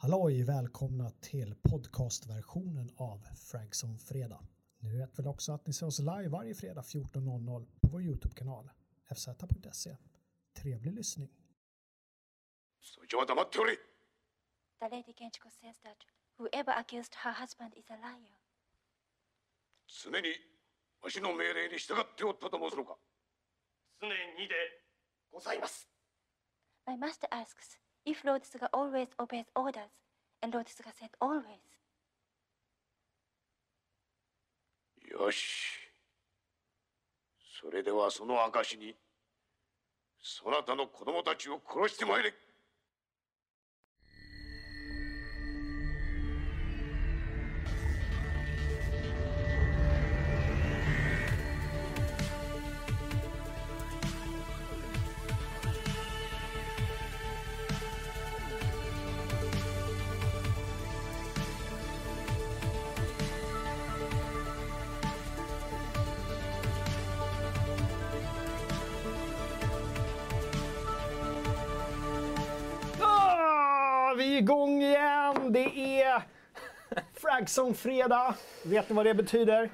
[0.00, 0.43] Halloj!
[0.43, 3.19] Välkomna till podcastversionen av
[3.51, 4.43] Fragson Fredag.
[4.79, 8.69] Ni vet väl också att ni ser oss live varje fredag 14.00 på vår Youtube-kanal
[9.15, 9.97] fz.se.
[10.53, 11.29] Trevlig lyssning!
[12.83, 13.77] そいつは黙っておれ
[14.79, 15.97] The Lady Genchiko says that
[16.39, 18.41] whoever accused her husband is a liar.
[19.87, 20.29] 常に
[21.01, 22.97] わしの命令に従っておったと申すのか
[24.01, 24.55] 常にで
[25.31, 25.87] ございます。
[26.87, 29.91] My master asks if Lord Suga always obeys orders,
[30.41, 31.59] and Lord Suga said always.
[35.11, 35.91] よし
[37.61, 38.95] それではその証に
[40.21, 42.33] そなたの子供たちを殺してまいれ
[77.41, 78.35] Fragson-fredag.
[78.65, 79.69] Vet ni vad det betyder?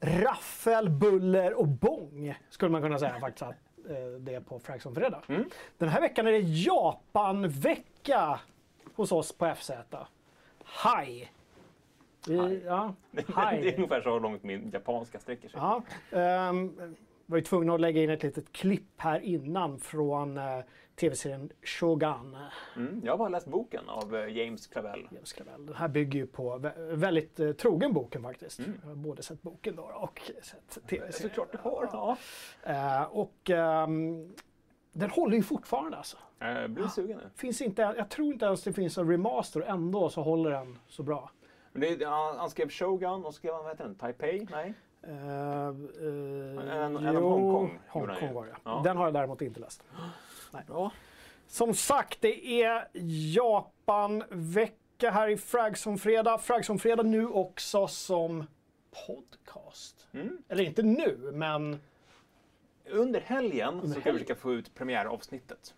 [0.00, 3.54] Raffel, buller och bång skulle man kunna säga faktiskt att
[3.90, 5.22] eh, det är på Fragson-fredag.
[5.78, 8.40] Den här veckan är det Japan-vecka
[8.94, 9.70] hos oss på FZ.
[10.64, 11.32] Hej!
[12.28, 13.74] Vi, ja, Det är hej.
[13.76, 15.60] ungefär så långt min japanska sträcker sig.
[15.60, 16.96] Ja, ehm,
[17.26, 20.58] var ju tvungna att lägga in ett litet klipp här innan från eh,
[21.00, 22.36] tv-serien Shogun.
[22.76, 25.08] Mm, jag har bara läst boken av eh, James Clavell.
[25.12, 25.66] James Clavell.
[25.66, 28.58] Den här bygger ju på vä- väldigt eh, trogen boken faktiskt.
[28.82, 31.12] Jag har både sett boken då och sett tv-serien.
[31.12, 31.88] Såklart du har.
[31.92, 32.16] Ja.
[32.62, 34.32] Eh, och ehm,
[34.92, 36.16] den håller ju fortfarande alltså.
[36.38, 37.30] Jag blir sugen nu.
[37.36, 41.02] Finns inte, jag tror inte ens det finns en remaster ändå så håller den så
[41.02, 41.30] bra.
[41.72, 43.94] Det, han, han skrev Shogun och skrev han, vad heter den?
[43.94, 44.46] Taipei?
[44.50, 44.74] Nej?
[45.08, 48.34] Uh, uh, En- en Hongkong gjorde han Hongkong ju.
[48.34, 48.56] var det.
[48.64, 48.80] Ja.
[48.84, 49.84] Den har jag däremot inte läst.
[50.68, 50.90] Ja.
[51.46, 52.88] Som sagt, det är
[53.34, 56.38] Japan-vecka här i Fragson-fredag.
[56.38, 58.46] Fragson-fredag nu också som
[59.06, 60.06] podcast.
[60.12, 60.38] Mm.
[60.48, 61.80] Eller inte nu, men,
[62.90, 64.14] Under helgen så ska helgen.
[64.14, 65.74] vi försöka få ut premiäravsnittet.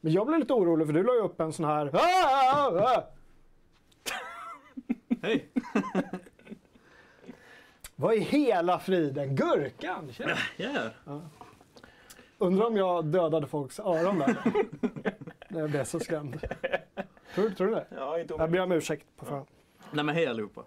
[0.00, 1.90] men jag blev lite orolig för du la ju upp en sån här...
[1.92, 2.00] Ah,
[2.54, 3.04] ah, ah.
[5.22, 5.48] Hej!
[7.96, 9.36] Vad i hela friden?
[9.36, 10.12] Gurkan!
[10.12, 10.36] Tjena.
[10.56, 10.90] Yeah.
[12.42, 14.36] Undrar om jag dödade folks öron där.
[15.48, 16.40] När jag blev så skrämd.
[17.34, 17.86] Tror, tror du det?
[17.96, 19.46] Ja, inte Jag ber om ursäkt på förhand.
[19.92, 20.62] Nej men hej allihopa.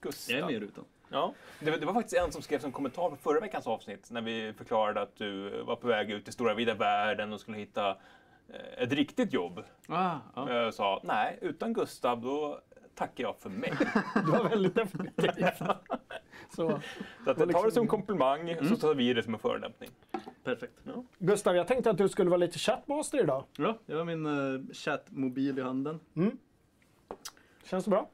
[0.00, 0.34] Gustav.
[0.36, 0.84] Jag är med i rutan.
[1.08, 1.32] Ja.
[1.60, 4.20] Det, var- det var faktiskt en som skrev som kommentar på förra veckans avsnitt när
[4.20, 7.90] vi förklarade att du var på väg ut i stora vida världen och skulle hitta
[7.90, 9.60] eh, ett riktigt jobb.
[9.88, 10.52] Ah, ja.
[10.52, 12.60] Jag sa nej, utan Gustav då
[12.94, 13.72] tackar jag för mig.
[14.26, 15.46] Du var väldigt definitiv.
[16.50, 16.80] Så.
[17.24, 19.90] Så att, ta det som komplimang så tar vi det som en förolämpning.
[20.44, 20.72] Perfekt.
[21.18, 23.44] Gustav, jag tänkte att du skulle vara lite chatmaster idag.
[23.56, 26.00] Ja, jag har min uh, chattmobil i handen.
[27.64, 28.10] Känns det bra?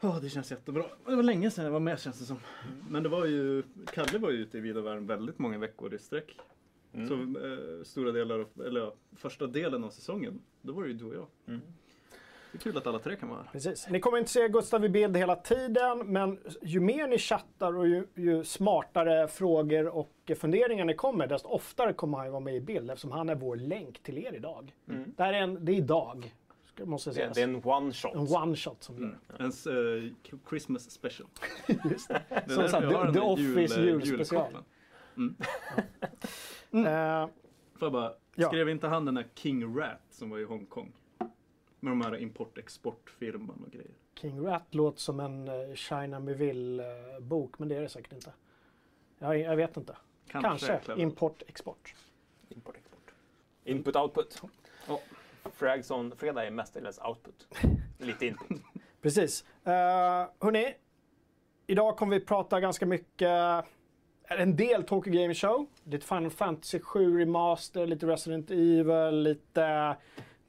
[0.00, 0.84] Ja, det känns jättebra.
[1.06, 2.38] Det var länge sedan jag var med känns det som.
[2.88, 3.62] Men det var ju,
[3.92, 6.36] Kalle var ju ute i vida världen väldigt många veckor i sträck.
[6.92, 10.94] Så eh, stora delar av, eller ja, första delen av säsongen, då var det ju
[10.94, 11.26] du och jag.
[12.52, 13.48] Det är kul att alla tre kan vara här.
[13.52, 13.88] Precis.
[13.90, 17.88] Ni kommer inte se Gustav i bild hela tiden, men ju mer ni chattar och
[17.88, 22.60] ju, ju smartare frågor och funderingar ni kommer, desto oftare kommer han vara med i
[22.60, 24.74] bild eftersom han är vår länk till er idag.
[25.16, 26.34] Det här är en, det är idag,
[26.84, 27.34] måste Det, sägas.
[27.34, 28.14] det är en one shot.
[28.14, 29.18] en one shot som gör.
[29.38, 29.72] Ens eh,
[30.48, 31.28] Christmas special.
[31.90, 32.22] Just det.
[32.28, 34.46] Det är Som sagt, The, Office jul- julspecial.
[34.52, 34.64] julkopplen.
[36.72, 37.28] Eh,
[37.78, 38.48] Får jag bara, Ja.
[38.48, 40.92] skrev inte han den där King Rat som var i Hongkong?
[41.80, 43.94] Med de här import-exportfirman och grejer.
[44.14, 48.32] King Rat låter som en uh, China Miville-bok, men det är det säkert inte.
[49.18, 49.96] Jag, jag vet inte.
[50.26, 50.66] Kanske.
[50.66, 51.02] Kanske.
[51.02, 51.94] Import-export.
[52.48, 53.14] Import, export.
[53.64, 54.42] Input, output.
[54.88, 55.00] Ja.
[55.52, 57.46] Fragson fredag är mestadels output.
[57.98, 58.62] Lite input.
[59.02, 59.44] Precis.
[59.66, 59.72] Uh,
[60.40, 60.74] hörni,
[61.66, 63.64] idag kommer vi prata ganska mycket,
[64.28, 69.96] en del Tokyo Game Show, lite Final Fantasy 7 Remaster, lite Resident Evil, lite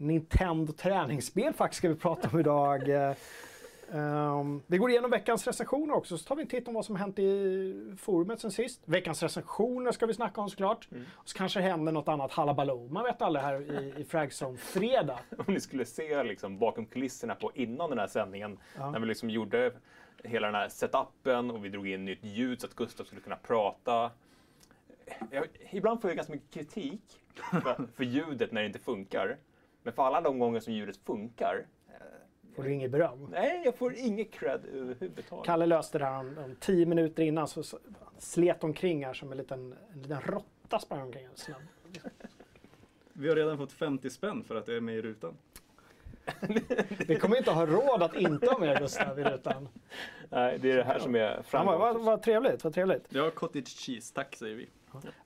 [0.02, 2.90] Nintendo träningsspel faktiskt ska vi prata om idag.
[3.94, 6.96] Ehm, vi går igenom veckans recensioner också, så tar vi en titt om vad som
[6.96, 8.82] hänt i forumet sen sist.
[8.86, 10.88] Veckans recensioner ska vi snacka om såklart.
[11.14, 12.88] Och så kanske händer något annat halabaloo.
[12.92, 15.20] Man vet aldrig här i, i Fragzone fredag.
[15.38, 18.58] Om ni skulle se liksom bakom kulisserna på innan den här sändningen.
[18.78, 19.72] När vi liksom gjorde
[20.24, 23.36] hela den här setupen och vi drog in nytt ljud så att Gustav skulle kunna
[23.36, 24.12] prata.
[25.32, 27.02] Jag, ibland får jag ganska mycket kritik
[27.34, 29.38] för, för ljudet när det inte funkar.
[29.84, 31.66] Men för alla de gånger som ljudet funkar
[32.56, 33.28] Får du inget beröm?
[33.32, 35.46] Nej, jag får inget cred överhuvudtaget.
[35.46, 37.64] Kalle löste det här om, om tio minuter innan så,
[38.18, 41.28] slet omkring här som en liten, en liten råtta sprang omkring.
[43.14, 45.38] Vi har redan fått 50 spänn för att jag är med i rutan.
[47.08, 49.70] Vi kommer inte ha råd att inte ha med Gustav i rutan.
[50.30, 51.80] Nej, det är det här som är Ja, vad, framgång.
[51.80, 53.06] vad, vad trevligt, vad trevligt.
[53.10, 54.70] Ja, cottage cheese, tack säger vi.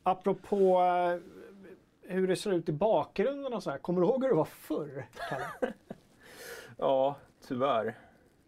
[0.04, 1.20] Apropå eh,
[2.08, 3.78] hur det ser ut i bakgrunden och så här.
[3.78, 5.74] Kommer du ihåg hur det var förr, Kalle?
[6.78, 7.16] Ja,
[7.48, 7.98] tyvärr.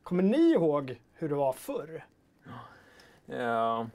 [0.03, 2.05] Kommer ni ihåg hur det var förr?
[3.25, 3.87] Ja.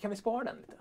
[0.00, 0.72] Kan vi spara den lite?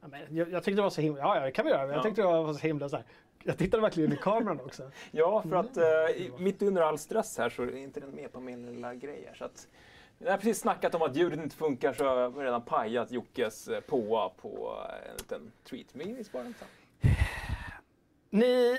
[0.00, 1.20] Ja, men jag, jag tyckte det var så himla...
[1.20, 1.86] Ja, ja, det kan vi göra.
[1.88, 2.02] Jag Ja.
[2.02, 3.04] tyckte det var så himla så här.
[3.42, 4.90] Jag tittade verkligen i kameran också.
[5.10, 5.84] Ja, för att eh,
[6.16, 9.24] i- mitt under all stress här så är inte den med på min lilla grej
[9.28, 9.34] här.
[9.34, 9.68] Så att,
[10.18, 13.68] jag har precis snackat om att ljudet inte funkar så jag har redan pajat Jockes
[13.68, 15.86] eh, påa på eh, en liten treat.
[15.94, 16.68] Men vi sparar den sen.
[18.34, 18.78] Ni...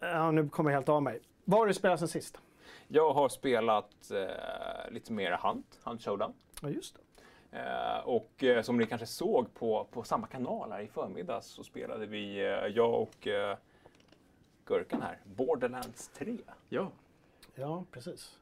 [0.00, 1.20] Ja, nu kommer jag helt av mig.
[1.44, 2.38] Vad har du spelat sen sist?
[2.88, 6.32] Jag har spelat eh, lite mer Hunt, Hunt Showdown.
[6.62, 6.96] Ja, just
[7.50, 7.58] det.
[7.58, 11.64] Eh, och eh, som ni kanske såg på, på samma kanal här i förmiddags så
[11.64, 13.56] spelade vi, eh, jag och eh,
[14.64, 16.36] Gurkan här, Borderlands 3.
[16.68, 16.90] Ja,
[17.54, 18.38] Ja, precis.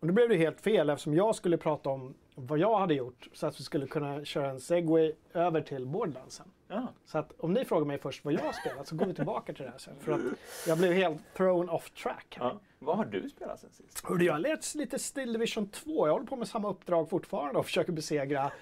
[0.00, 3.28] Och då blev det helt fel eftersom jag skulle prata om vad jag hade gjort
[3.32, 6.46] så att vi skulle kunna köra en segway över till Borderlandsen.
[6.72, 6.88] Ja.
[7.04, 9.52] Så att om ni frågar mig först vad jag har spelat så går vi tillbaka
[9.52, 9.94] till det här sen.
[10.00, 10.20] För att
[10.66, 12.36] jag blev helt thrown off track.
[12.40, 12.46] Här.
[12.46, 12.60] Ja.
[12.78, 14.04] Vad har du spelat sen sist?
[14.06, 16.06] Hörde, jag har lärt lite Still Division 2.
[16.06, 18.52] Jag håller på med samma uppdrag fortfarande och försöker besegra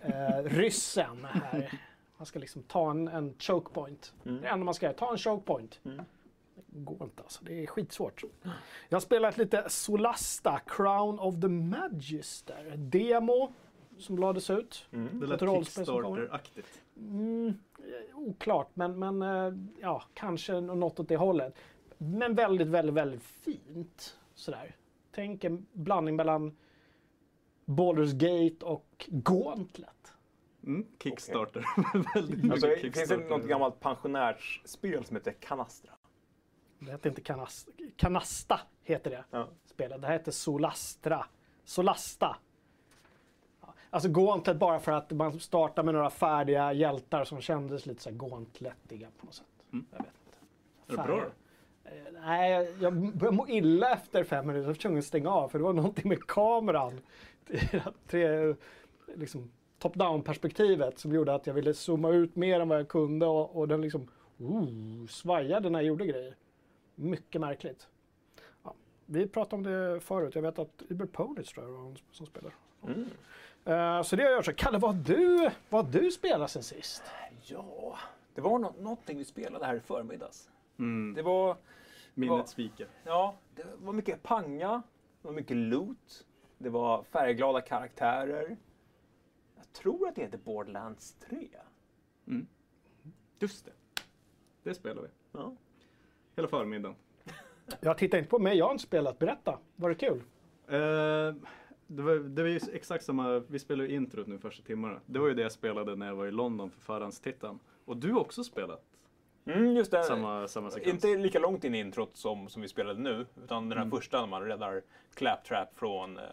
[0.00, 1.80] eh, ryssen här.
[2.16, 4.14] Man ska liksom ta en, en choke point.
[4.22, 4.96] Det enda man ska göra.
[4.96, 5.80] Ta en choke point.
[5.82, 7.44] Det går inte alltså.
[7.44, 8.22] Det är skitsvårt.
[8.88, 12.76] Jag har spelat lite Solasta, Crown of the Magister.
[12.76, 13.52] Demo
[13.98, 14.86] som lades ut.
[14.90, 15.40] det lät.
[15.40, 16.82] Kickstarter-aktigt.
[16.96, 17.46] Mm,
[17.78, 21.54] eh, oklart, men, men eh, ja, kanske något åt det hållet.
[21.98, 24.18] Men väldigt, väldigt, väldigt fint.
[24.34, 24.76] Sådär.
[25.10, 26.56] Tänk en blandning mellan
[27.64, 30.12] Baldur's Gate och Gauntlet.
[30.64, 31.64] Mm, Kickstarter.
[32.14, 33.28] Väldigt mycket Alltså, finns det Kickstarter.
[33.28, 35.92] något gammalt pensionärsspel som heter Canastra?
[36.78, 39.48] Det hette inte Canas Canasta, heter det Ja.
[39.64, 40.00] spelet.
[40.00, 41.26] Det här heter Solastra.
[41.64, 42.36] Solasta.
[43.96, 48.10] Alltså Gauntlet bara för att man startar med några färdiga hjältar som kändes lite så
[48.10, 49.46] här Gauntlettiga på något sätt.
[49.70, 50.38] Jag vet inte.
[50.86, 51.90] Är det bra då?
[51.90, 54.62] Eh, Nej, jag- började må illa efter fem minuter.
[54.62, 57.00] Jag var tvungen att stänga av för det var någonting med kameran.
[58.08, 58.54] Tre,
[59.14, 63.26] liksom, top-down perspektivet som gjorde att jag ville zooma ut mer än vad jag kunde
[63.26, 64.08] och, och den liksom
[64.40, 66.36] uh, svajade när jag gjorde grejer.
[66.94, 67.88] Mycket märkligt.
[68.62, 68.74] Ja,
[69.06, 70.34] vi pratade om det förut.
[70.34, 72.54] Jag vet att Uber Ponies tror jag var som spelar.
[72.86, 73.06] Mm.
[73.66, 74.44] Eh, så det har jag gjort.
[74.44, 77.02] Så, Kalle, vad har du, vad har du spelat sen sist?
[77.42, 77.98] Ja,
[78.34, 80.50] det var nå- någonting vi spelade här i förmiddags.
[80.78, 81.14] Mm.
[81.14, 81.56] Det var,
[82.14, 82.86] Minnet sviker.
[83.04, 84.82] ja, det var mycket panga,
[85.22, 86.26] det var mycket loot,
[86.58, 88.56] det var färgglada karaktärer.
[89.56, 91.48] Jag tror att det heter Borderlands 3.
[93.38, 93.72] Just det.
[94.62, 95.08] Det spelar vi.
[95.32, 95.52] Ja.
[96.36, 96.96] Hela förmiddagen.
[97.80, 99.18] Jag tittar inte på mig, jag har inte spelat.
[99.18, 100.22] Berätta, var det kul?
[100.68, 101.34] Eh,
[101.86, 105.00] det, var, det var ju exakt samma, vi spelade ju introt nu första timmarna.
[105.06, 107.58] Det var ju det jag spelade när jag var i London för förhandstittan.
[107.84, 108.82] Och du har också spelat
[109.46, 110.04] Mm, just det.
[110.04, 111.04] samma, samma sekvens.
[111.04, 114.20] Inte lika långt in i introt som, som vi spelade nu, utan den här första
[114.20, 114.82] när man räddar
[115.14, 116.18] Claptrap från...
[116.18, 116.24] Eh,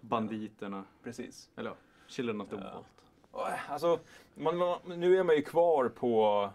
[0.00, 1.50] Banditerna, precis.
[1.56, 1.76] eller ja,
[2.06, 3.98] Children of the eh, Alltså,
[4.34, 6.50] man, man, nu är man ju kvar på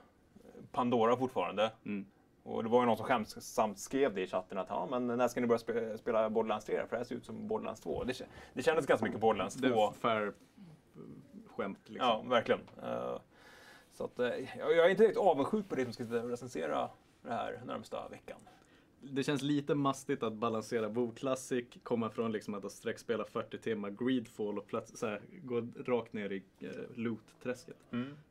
[0.71, 1.71] Pandora fortfarande.
[1.85, 2.05] Mm.
[2.43, 5.27] Och det var ju någon som skämtsamt skrev det i chatten att ja, men när
[5.27, 6.75] ska ni börja spe, spela Borderlands 3?
[6.75, 8.03] För det här ser ut som Borderlands 2.
[8.03, 8.21] Det,
[8.53, 9.61] det kändes ganska mycket Borderlands 2.
[9.61, 10.33] Det är fair
[11.47, 12.07] skämt liksom.
[12.07, 12.61] Ja, verkligen.
[12.83, 13.19] Eh,
[13.93, 16.89] så att, eh, jag är inte direkt avundsjuk på det som ska recensera
[17.21, 18.39] det här närmsta veckan.
[19.01, 23.57] Det känns lite mastigt att balansera WoW Classic, komma från liksom att ha sträckspela 40
[23.57, 24.65] timmar Greedfall och
[25.01, 27.77] här, gå rakt ner i eh, loot-träsket.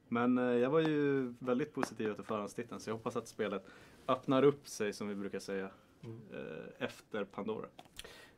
[0.09, 3.67] Men eh, jag var ju väldigt positiv till förhandstiteln så jag hoppas att spelet
[4.09, 5.71] öppnar upp sig som vi brukar säga
[6.03, 7.67] eh, efter Pandora.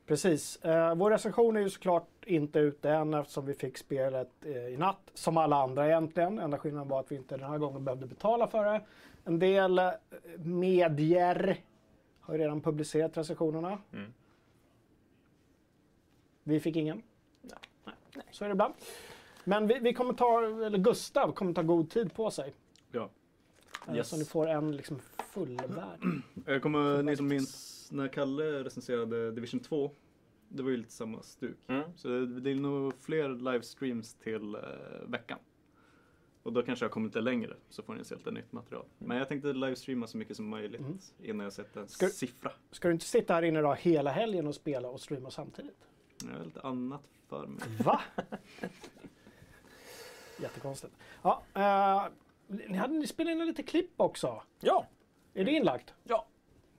[0.06, 0.56] Precis.
[0.56, 4.76] Eh, vår recension är ju såklart inte ute än eftersom vi fick spelet eh, i
[4.76, 5.10] natt.
[5.14, 6.38] Som alla andra egentligen.
[6.38, 8.80] Enda skillnaden var att vi inte den här gången behövde betala för det.
[9.24, 9.92] En del eh,
[10.36, 11.60] medier
[12.20, 13.78] har ju redan publicerat recensionerna.
[13.92, 14.12] Mm.
[16.42, 17.02] Vi fick ingen.
[17.42, 18.24] Nej.
[18.30, 18.74] Så är det ibland.
[19.44, 22.54] Men vi, vi kommer ta, eller Gustav kommer ta god tid på sig.
[22.92, 23.10] Ja.
[23.90, 24.08] Eh, Yes.
[24.08, 24.98] Så ni får en liksom
[25.32, 26.00] fullvärd.
[26.46, 29.90] Jag kommer, ni som minns när Kalle recenserade Division 2,
[30.48, 31.56] det var ju lite samma stuk.
[31.66, 31.82] Mm.
[31.96, 34.60] Så det är nog fler livestreams till eh,
[35.06, 35.38] veckan.
[36.42, 38.84] Och då kanske jag kommer lite längre så får ni se lite nytt material.
[38.98, 42.52] Men jag tänkte livestreama så mycket som möjligt innan jag sett en Ska- siffra.
[42.70, 45.86] Ska du inte sitta här inne då hela helgen och spela och streama samtidigt?
[46.30, 47.62] Jag har lite annat för mig.
[47.84, 48.00] Va?
[50.40, 50.92] Jättekonstigt.
[51.22, 52.04] Ja, eh,
[52.50, 54.42] ni, hade, ni spelade in lite klipp också.
[54.60, 54.86] Ja,
[55.34, 55.94] Är det inlagt?
[56.04, 56.26] ja.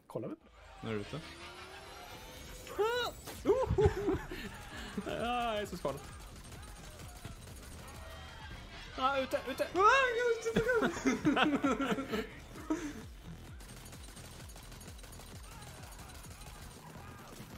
[0.08, 0.88] Kollar vi på det.
[0.88, 1.20] När är du ute?
[5.08, 6.00] Ah, jag är så skadad.
[8.98, 9.68] Ah, ute, ute!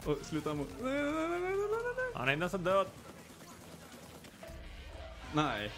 [0.06, 0.68] Oh, sluta mot...
[2.14, 2.88] Han är nästan död.
[5.34, 5.72] Nej.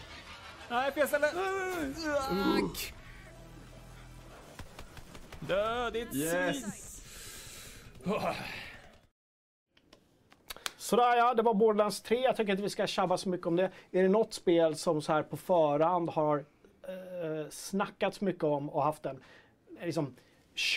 [0.70, 1.28] Nej, fel ställe!
[1.28, 2.94] Ack.
[5.40, 7.02] Död, it's Yes!
[10.78, 12.20] Sådär ja, det var Borderlands 3.
[12.22, 13.72] Jag tycker inte vi ska tjabba så mycket om det.
[13.92, 18.84] Är det något spel som så här på förhand har eh, snackats mycket om och
[18.84, 19.24] haft en
[19.82, 20.16] liksom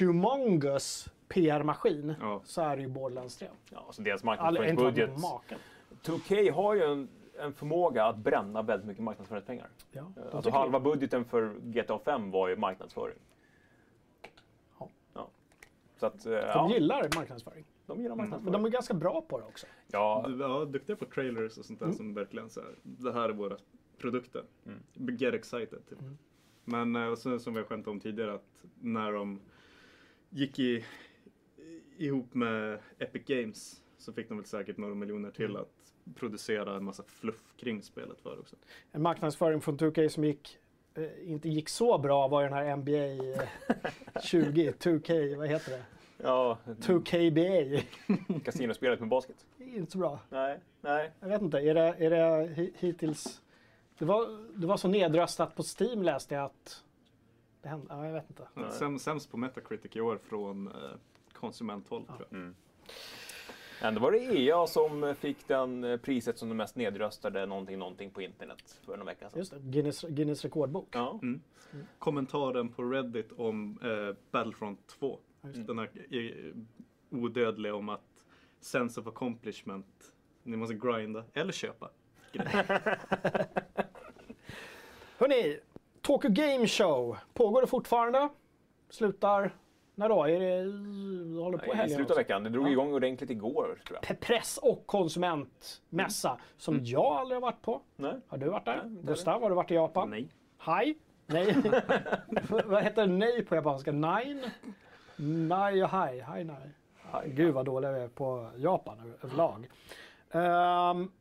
[0.00, 2.42] humongous PR-maskin Ja.
[2.44, 3.48] så är det ju Borderlands 3.
[3.70, 5.10] Ja, så deras marknadsföringsbudget.
[5.10, 5.58] vad maken.
[6.04, 9.68] 2K har ju en, en förmåga att bränna väldigt mycket marknadsföringspengar.
[9.92, 13.18] Ja, de Alltså halva budgeten för GTA 5 var ju marknadsföring.
[14.78, 14.88] Ja.
[15.14, 15.28] Ja.
[15.96, 17.64] Så att, eh, De ja, gillar marknadsföring.
[17.86, 18.52] de gillar Men marknadsföring.
[18.52, 19.66] de är ganska bra på det också.
[19.92, 23.28] Ja, Du- Ja, duktiga på trailers och sånt där som verkligen så här, det här
[23.28, 23.56] är våra
[23.98, 24.42] produkter.
[24.94, 25.86] Get excited.
[25.88, 25.98] Typ.
[26.64, 29.40] Men eh, och sen, som vi har skämtat om tidigare att när de
[30.30, 30.84] gick i,
[31.96, 36.84] ihop med Epic Games så fick de väl säkert några miljoner till att producera en
[36.84, 38.56] massa fluff kring spelet för också.
[38.92, 40.58] En marknadsföring från 2K som gick,
[40.94, 45.70] eh, inte gick så bra var ju den här NBA eh, 20, 2K, vad heter
[45.70, 45.82] det?
[46.16, 47.82] ja 2KBA.
[48.44, 49.46] kasinospelet med basket.
[49.58, 50.18] Inte så bra.
[50.28, 51.12] Nej, nej.
[51.20, 53.42] Jag vet inte, är det, är det hi- hittills...
[53.98, 54.26] Det var,
[54.60, 56.84] det var så nedröstat på Steam läste jag att...
[57.62, 58.98] Det hände, ja, jag vet inte.
[58.98, 60.72] Sämst på Metacritic i år från eh,
[61.32, 62.38] konsumenthåll tror jag.
[63.82, 68.10] Ändå var det EA som fick den eh, priset som den mest nedröstade någonting, någonting
[68.10, 69.38] på internet för några vecka sedan.
[69.38, 70.88] Just det, Guinness, Guinness rekordbok.
[70.90, 71.18] Ja.
[71.22, 71.40] Mm.
[71.98, 75.18] Kommentaren på Reddit om eh, Battlefront 2.
[75.42, 76.54] Den här eh,
[77.10, 78.24] odödliga om att
[78.60, 80.12] sense of accomplishment.
[80.42, 81.90] Ni måste grinda eller köpa.
[85.18, 85.58] Hörni,
[86.00, 87.16] Tokyo Game Show.
[87.34, 88.28] Pågår det fortfarande?
[88.90, 89.54] Slutar...
[89.98, 90.24] När då?
[90.24, 91.40] Är det...
[91.42, 92.42] håller på i I helgen slutet av veckan.
[92.44, 94.20] Det drog igång ordentligt igår tror jag.
[94.20, 97.80] Press och konsumentmässa som jag aldrig har varit på.
[97.96, 98.14] Nej?
[98.28, 98.82] Har du varit där?
[98.84, 100.10] Nej, Gustav, har du varit i Japan?
[100.10, 100.28] Nej.
[100.58, 100.98] Hej?
[101.26, 101.56] Nej.
[102.66, 103.92] vad heter nej på japanska?
[103.92, 104.44] Nine?
[105.16, 106.20] Nej och hej.
[106.20, 106.70] Hej nej.
[107.26, 109.68] Gud vad dåliga vi är på Japan över- överlag.
[110.30, 111.12] Um,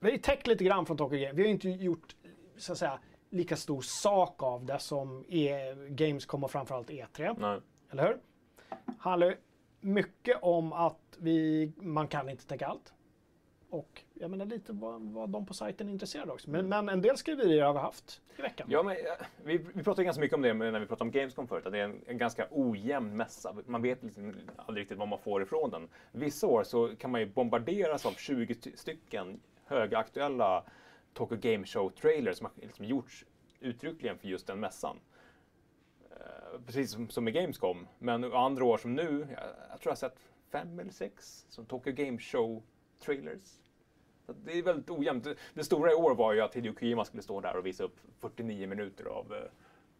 [0.00, 1.32] vi har ju täckt lite grann från Tokyo Game.
[1.32, 2.16] Vi har ju inte gjort
[2.56, 2.98] så att säga,
[3.30, 7.36] lika stor sak av det som är Gamescom och framförallt E3.
[7.38, 7.60] Nej.
[7.94, 8.18] Eller hur?
[8.98, 9.36] Handlar
[9.80, 12.92] mycket om att vi, man kan inte täcka allt.
[13.68, 16.50] Och jag menar lite vad, vad de på sajten är intresserade också.
[16.50, 18.66] Men, men en del skriverier har vi haft i veckan.
[18.70, 18.96] Ja, men,
[19.44, 21.78] vi, vi pratade ganska mycket om det när vi pratade om Gamescom förut, att det
[21.78, 23.54] är en, en ganska ojämn mässa.
[23.66, 25.88] Man vet liksom aldrig riktigt vad man får ifrån den.
[26.12, 30.64] Vissa år så kan man ju bombarderas av 20 sty- stycken högaktuella
[31.12, 33.24] Tokyo Game Show-trailers som har liksom gjorts
[33.60, 34.96] uttryckligen för just den mässan.
[36.20, 37.86] Eh, precis som, som med Gamescom.
[37.98, 40.18] Men andra år som nu, jag, jag tror jag har sett
[40.52, 43.58] fem eller sex som Tokyo Game Show-trailers.
[44.44, 45.24] Det är väldigt ojämnt.
[45.24, 47.84] Det- Det stora i år var ju att Hideo Kojima skulle stå där och visa
[47.84, 49.38] upp 49 minuter av uh,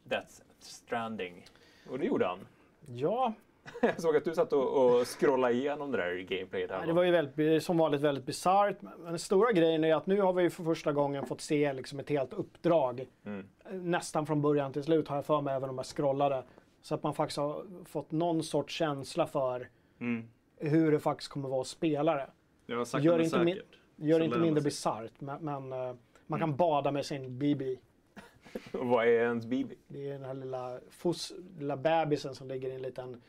[0.05, 1.47] Death Stranding.
[1.91, 2.47] Och det gjorde han.
[2.87, 3.33] Ja,
[3.83, 6.71] Jag såg att du satt och, och scrollade igenom det där gameplayet.
[6.71, 8.83] Här, det var ju väldigt, som vanligt väldigt bisarrt.
[8.83, 11.99] Men den stora grejen är att nu har vi för första gången fått se liksom
[12.01, 13.07] ett helt uppdrag.
[13.27, 13.47] Mm.
[13.71, 16.45] Nästan från början till slut har jag för mig, även om jag scrollade.
[16.83, 19.69] Så att man faktiskt har fått någon sorts känsla för
[20.01, 20.29] Mm.
[20.57, 22.31] hur det faktiskt kommer vara att spela det.
[22.67, 23.79] Jag har sagt Gör det inte min- säkert.
[23.97, 25.79] Gör Så inte mindre bisarrt, men, men eh,
[26.27, 26.41] man Mm.
[26.41, 27.77] kan bada med sin BB.
[28.73, 29.75] Vad är ens BB?
[29.89, 33.21] Det är den här lilla, fos, lilla bebisen som ligger i en liten en, eh,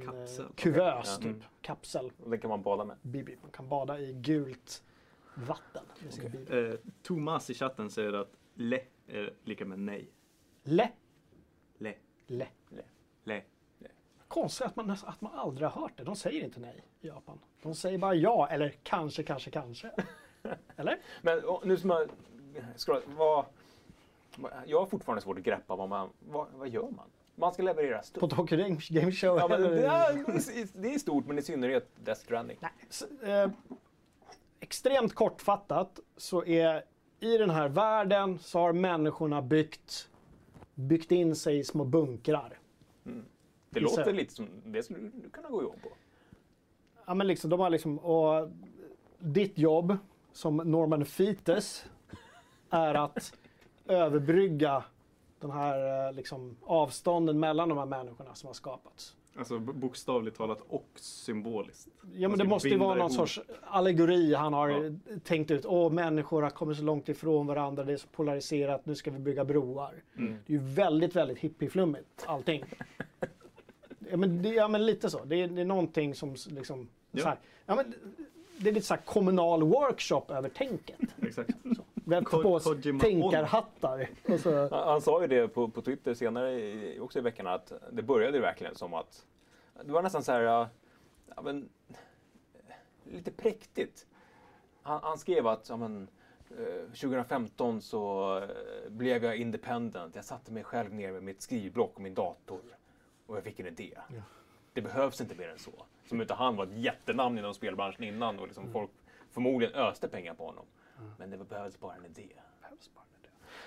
[0.00, 0.46] Kapsel.
[0.54, 1.24] kuvös, typ.
[1.26, 1.42] Mm.
[1.60, 2.12] Kapsel.
[2.24, 2.96] Och den kan man bada med.
[3.02, 3.36] BB.
[3.42, 4.82] Man kan bada i gult
[5.34, 6.58] vatten med sin BB.
[6.58, 10.08] Eh, Thomas i chatten säger att le är lika med nej.
[10.62, 10.88] Le.
[11.78, 11.94] Le.
[12.26, 12.44] Le.
[13.24, 13.42] Le.
[14.28, 16.04] Konstigt att man, att man aldrig har hört det.
[16.04, 17.38] De säger inte nej i Japan.
[17.62, 19.90] De säger bara ja eller kanske, kanske, kanske.
[20.76, 20.98] Eller?
[21.22, 22.08] Men och, nu som jag
[22.76, 23.46] scrollar, vad-
[24.66, 27.06] jag har fortfarande svårt att greppa vad man, vad, vad gör man?
[27.36, 28.30] Man ska leverera På stort.
[28.30, 29.38] Tokyo Game Show.
[29.38, 32.58] Ja, men det, är, det är stort, men i synnerhet Death Stranding.
[32.60, 33.50] Nej, s- eh,
[34.60, 36.82] extremt kortfattat så är
[37.20, 40.08] i den här världen så har människorna byggt,
[40.74, 42.58] byggt in sig i små bunkrar.
[43.70, 45.88] Det Gissar låter lite som det skulle du kunna gå igång på.
[47.06, 48.50] Ja, men liksom, de har liksom, och
[49.18, 49.96] ditt jobb
[50.32, 51.84] som Norman Fetus
[52.70, 53.32] är att
[53.86, 54.84] överbrygga
[55.48, 59.16] den här eh, liksom, avstånden mellan de här människorna som har skapats.
[59.38, 61.88] Alltså bokstavligt talat och symboliskt.
[62.02, 63.28] Ja, men Man det måste ju vara någon ihop.
[63.28, 64.90] sorts allegori han har Ja.
[65.24, 65.66] tänkt ut.
[65.66, 69.18] Åh, människor har kommit så långt ifrån varandra, det är så polariserat, nu ska vi
[69.18, 70.02] bygga broar.
[70.16, 70.36] Mm.
[70.46, 72.64] Det är ju väldigt, väldigt hippieflummigt allting.
[74.10, 75.24] ja, men det, ja, men lite så.
[75.24, 76.88] Det är, det är någonting som liksom...
[77.10, 77.22] Ja.
[77.22, 77.94] Så här, ja, men
[78.58, 80.98] det är lite så här kommunal workshop över tänket.
[81.22, 81.50] Exakt.
[81.62, 84.08] Vi har Ko- på oss Kojima tänkarhattar.
[84.28, 87.46] Och så, Han, han sa ju det på, på Twitter senare i, också i veckan
[87.46, 89.26] att det började verkligen som att
[89.84, 90.68] det var nästan så här, ja,
[91.36, 91.68] ja, men,
[93.04, 94.06] lite präktigt.
[94.82, 96.08] Han, han skrev att ja, men,
[96.50, 100.14] eh, 2015 så eh, blev jag independent.
[100.14, 102.60] Jag satte mig själv ner med mitt skrivblock och min dator
[103.26, 103.98] och jag fick en idé.
[104.72, 105.72] Det behövs inte mer än så.
[106.08, 108.90] Som inte han var ett jättenamn inom spelbranschen innan och liksom folk
[109.30, 110.64] förmodligen öste pengar på honom.
[111.18, 112.28] Men det behövdes bara en idé.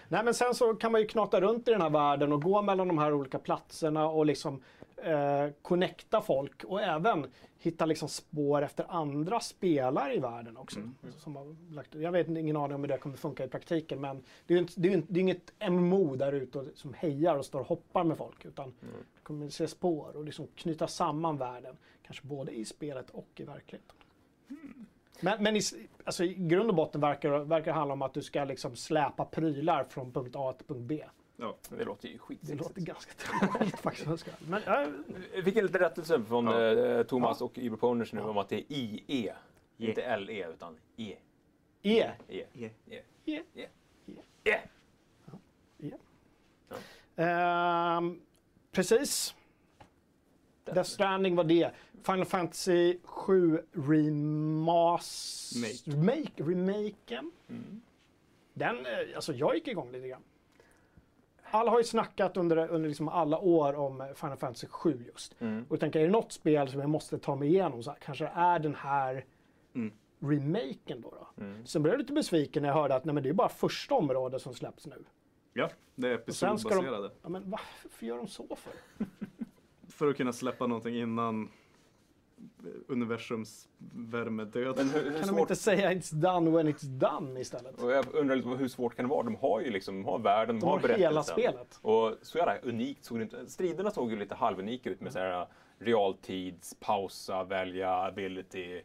[0.08, 2.62] Nej men sen så kan man ju knata runt i den här världen och gå
[2.62, 4.62] mellan de här olika platserna och liksom
[4.98, 7.28] eh, connecta folk och även
[7.60, 10.80] hitta liksom spår efter andra spelare i världen också.
[11.18, 14.24] Som har lagt, jag vet ingen aning om hur det kommer funka i praktiken men
[14.46, 16.94] det är ju inte, det är ju inte, det är inget MMO där ute som
[16.94, 18.74] hejar och står och hoppar med folk utan
[19.16, 21.78] det kommer se spår och liksom knyta samman världen.
[22.04, 23.96] Kanske både i spelet och i verkligheten.
[25.22, 25.62] Men, men i,
[26.04, 29.26] alltså, i grund och botten verkar verkar det handla om att du ska liksom släpa
[29.26, 31.04] prylar från punkt A till punkt B.
[31.38, 31.56] Ja.
[31.70, 32.62] Det låter ju Det skitsexigt.
[32.62, 34.08] låter ganska tråkigt faktiskt.
[34.28, 34.86] jag Men, ja,
[35.36, 36.62] Vi fick en liten rättelse från Ja.
[36.62, 39.34] eh, Thomas och Iberponers nu om att det är IE.
[39.78, 41.16] Inte LE utan E.
[41.84, 42.12] E.
[42.28, 42.44] E.
[42.54, 42.70] E.
[42.86, 43.02] E.
[43.26, 43.42] E.
[43.56, 43.68] E.
[44.44, 44.58] E.
[45.80, 45.92] E.
[47.16, 48.22] Ehm,
[48.72, 49.36] precis.
[50.74, 51.72] Death Stranding var det.
[52.04, 55.54] Final Fantasy 7 Remas...
[55.62, 55.98] Make.
[55.98, 56.32] Remake.
[56.44, 57.32] Remaken.
[57.50, 57.82] Mm.
[58.54, 60.22] Den, eh, alltså jag gick igång lite grann.
[61.52, 65.36] Alla har ju snackat under, under liksom alla år om Final Fantasy 7 just.
[65.42, 65.64] Mm.
[65.70, 67.98] Och jag tänker, är det något spel som jag måste ta mig igenom så här,
[68.02, 69.26] kanske det är den här
[69.76, 69.94] Mm.
[70.20, 71.10] remaken då.
[71.10, 71.44] då.
[71.44, 71.66] Mm.
[71.66, 73.96] Sen blev jag lite besviken när jag hörde att nej, men det är bara första
[73.96, 75.04] området som släpps nu.
[75.54, 77.12] ja, det är ska de- episodbaserade.
[77.24, 78.74] Ja, men varför gör de så för?
[79.98, 81.50] För att kunna släppa någonting innan
[82.88, 84.78] universums värmedöd.
[84.78, 85.40] Men hur, hur Kan de svårt...
[85.40, 87.82] inte säga it's done when it's done istället?
[87.82, 89.24] Och jag undrar lite hur svårt kan det vara?
[89.24, 91.80] De har ju liksom, de har världen, de, De har har hela spelet.
[91.82, 95.20] Och så jävla unikt såg det inte Striderna såg ju lite halvunika ut med så
[95.20, 95.48] här
[95.80, 98.76] realtids, pausa, välja, ability.
[98.76, 98.82] Eh,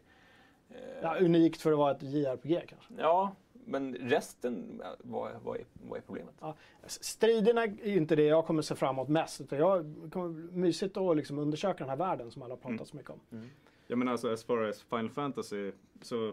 [1.03, 2.95] Ja, unikt för att vara ett JRPG kanske.
[2.99, 6.35] Ja, men resten, vad, vad, är, vad är problemet?
[6.41, 9.41] Ja, striderna är ju inte det jag kommer se fram emot mest.
[9.41, 12.97] Utan jag kommer mysigt att liksom undersöka den här världen som alla har pratat så
[12.97, 13.49] mycket om.
[13.87, 15.73] Jag menar alltså as far as Final Fantasy
[16.03, 16.33] så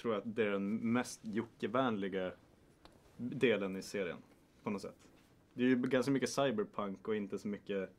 [0.00, 2.32] tror jag att det är den mest Jocke-vänliga
[3.16, 4.18] delen i serien.
[4.62, 4.96] På något sätt.
[5.54, 7.90] Det är ju ganska mycket cyberpunk och inte så mycket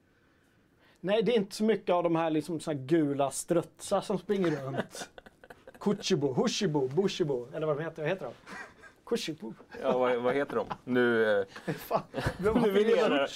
[0.99, 4.17] Nej, det är inte så mycket av de här liksom så här gula strutsar som
[4.17, 5.09] springer runt.
[5.83, 8.01] Kuchibo, Hushibo, Bushibo, eller vad de heter.
[8.01, 8.33] Vad heter de?
[9.05, 9.53] Kushibo.
[9.81, 10.65] Ja, vad, vad heter de?
[10.83, 11.31] Nu,
[11.67, 12.01] eh, Fan.
[12.37, 13.27] nu är vi nere,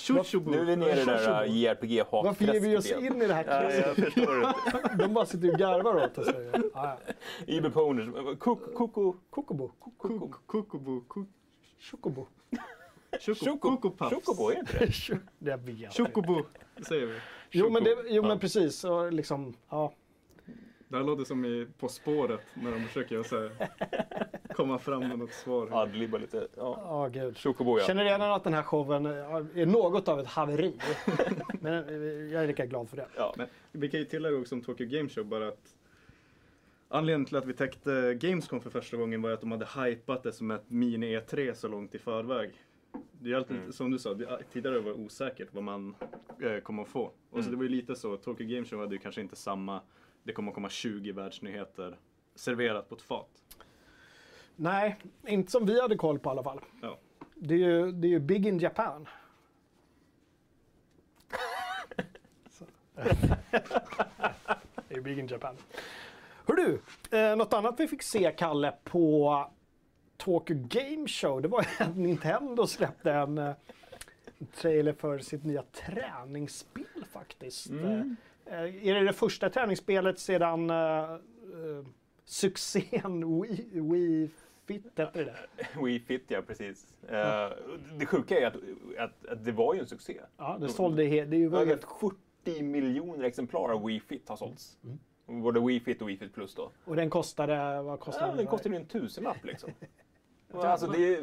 [0.46, 1.54] nu är vi nere i det där Shushubu.
[1.54, 4.96] JRPG-hatträsket Varför ger vi oss in i det här Ja, jag förstår inte.
[4.98, 6.28] De bara sitter och garvar åt oss.
[6.54, 6.98] Ja, ja.
[7.46, 9.72] Ibe Poners, Koko, Koko, Kokobo.
[9.98, 11.02] Koko, Kokobo.
[11.08, 11.28] Kok-
[11.80, 12.28] Chocobo.
[13.20, 14.14] Choko- Kokopuffs.
[14.26, 15.20] Chocobo, är inte det?
[15.40, 15.94] Det vet jag.
[15.94, 16.42] Chocobo,
[16.88, 17.14] säger vi.
[17.52, 18.38] Jo men, det, jo men Ja.
[18.38, 18.84] precis.
[18.84, 19.94] Och liksom, ja.
[20.89, 23.52] Det här låter som i På spåret när de försöker så här,
[24.56, 25.67] komma fram med något svar.
[25.71, 26.47] Adlibba lite.
[26.58, 26.80] Ja.
[26.84, 27.38] Ja, gud.
[27.38, 27.86] Chocobo, ja.
[27.88, 29.12] Känner redan att den här showen eh,
[29.62, 30.73] är något av ett haveri.
[31.62, 33.08] Men eh, jag är lika glad för det.
[33.15, 33.34] ja.
[33.38, 35.73] Men vi kan ju tillägga också om Tokyo Game Show bara att
[36.89, 40.32] Anledningen till att vi täckte Gamescom för första gången var att de hade hypat det
[40.32, 42.52] som ett mini E3 så långt i förväg.
[43.21, 43.71] Det är alltid, Mm.
[43.71, 45.95] som du sa, det, tidigare var det osäkert vad man
[46.41, 47.02] eh, kommer att få.
[47.04, 47.52] Och så Mm.
[47.52, 49.82] det var ju lite så, Tokyo Game Show hade ju kanske inte samma,
[50.28, 51.98] det kommer att komma 20 världsnyheter
[52.36, 53.30] serverat på ett fat.
[54.56, 56.60] Nej, inte som vi hade koll på i alla fall.
[56.82, 56.98] Ja.
[57.36, 59.08] Det är ju, det är ju big in Japan.
[64.88, 65.56] Det är big in Japan.
[66.46, 66.82] Hör du,
[67.18, 69.52] eh, något annat vi fick se, Kalle, på
[70.18, 73.54] Tokyo Game Show, det var att Nintendo släppte en eh,
[74.56, 77.70] trailer för sitt nya träningsspel faktiskt.
[77.70, 78.16] Mm.
[78.52, 81.18] Eh, är det det första träningsspelet sedan eh,
[82.26, 84.30] succén Wii, Wii
[84.66, 85.48] Fit hette det där.
[85.84, 86.94] Wii Fit, ja precis.
[87.10, 87.50] Eh,
[88.00, 88.56] det sjuka är att,
[88.98, 90.22] att, att det var ju en succé.
[90.38, 91.84] Ja, det sålde he- det ju Över väldigt...
[91.86, 94.78] 70 miljoner exemplar av Wii Fit har sålts.
[94.84, 95.42] Mm.
[95.42, 96.72] Både Wii Fit och Wii Fit Plus då.
[96.86, 99.70] Och den kostade, vad kostade Ja, den kostar ju en tusenlapp liksom.
[100.54, 101.20] Alltså, det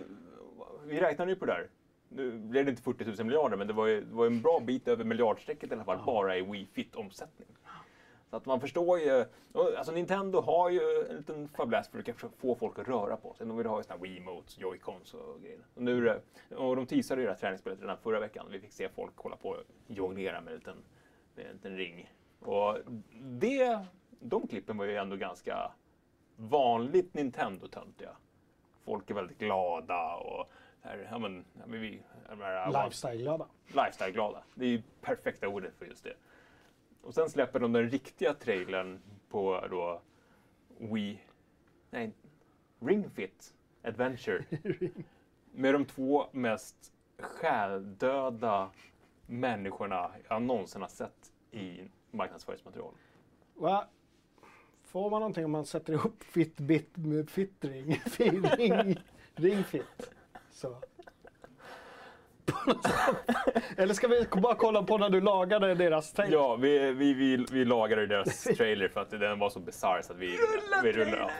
[0.87, 1.69] vi räknar nu på det där.
[2.16, 4.61] Nu blev det inte 40 000 miljarder, men det var ju, det var en bra
[4.61, 7.48] bit över miljardstrecket i alla fall, bara i Wii Fit-omsättning.
[8.31, 9.24] Så att man förstår ju,
[9.77, 13.46] alltså Nintendo har ju en liten fäbless för att få folk att röra på sig.
[13.46, 15.59] De vill ha ju såna Wiimotes, Joy-Cons och grejer.
[15.74, 16.20] Och, nu,
[16.57, 18.46] och de teasade ju det här träningsspelet redan förra veckan.
[18.50, 20.77] Vi fick se folk hålla på och jonglera med en liten,
[21.35, 22.12] med en liten ring.
[22.40, 22.79] Och
[23.20, 23.79] det,
[24.20, 25.72] de klippen var ju ändå ganska
[26.37, 28.16] vanligt Nintendo-töntiga.
[28.85, 30.50] Folk är väldigt glada och
[30.85, 33.47] här, ja, men, ja, men vi, här, Lifestyle-glada.
[33.68, 34.42] lifestyle-glada.
[34.55, 36.14] Det är ju perfekta ordet för just det.
[37.03, 40.01] Och sen släpper de den riktiga trailern på då
[40.79, 41.20] Wii...
[41.90, 42.12] Nej,
[42.81, 44.44] Ring Fit Adventure.
[45.53, 48.70] med de två mest själdöda
[49.27, 52.94] människorna jag någonsin har sett i marknadsföringsmaterial.
[53.55, 53.87] Va?
[54.83, 58.01] Får man någonting om man sätter ihop Fitbit med Fitring?
[58.16, 58.97] ring,
[59.35, 60.13] ring Fit.
[60.55, 60.77] Så.
[63.77, 66.33] Eller ska vi bara kolla på när du lagade deras trailer?
[66.37, 70.12] Ja, vi, vi, vi, vi lagade deras trailer för att den var så bisarr så
[70.12, 70.38] att vi,
[70.83, 71.17] vi rullade.
[71.17, 71.31] Ja.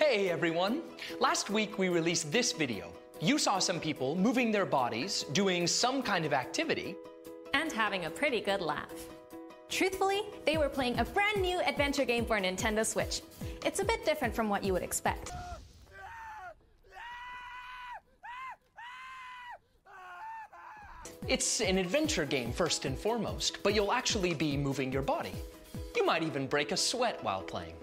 [0.00, 0.76] Hey everyone!
[1.20, 2.86] Last week we released this video.
[3.20, 6.94] You saw some people moving their bodies, doing some kind of activity.
[7.54, 8.92] and having a pretty good laugh.
[9.68, 13.20] Truthfully, they were playing a brand new adventure game for Nintendo Switch.
[13.64, 15.30] It's a bit different from what you would expect.
[21.26, 25.32] It's an adventure game first and foremost, but you'll actually be moving your body.
[25.96, 27.74] You might even break a sweat while playing.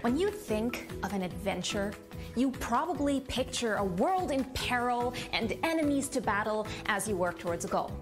[0.00, 1.92] When you think of an adventure,
[2.34, 7.64] you probably picture a world in peril and enemies to battle as you work towards
[7.66, 7.92] a goal.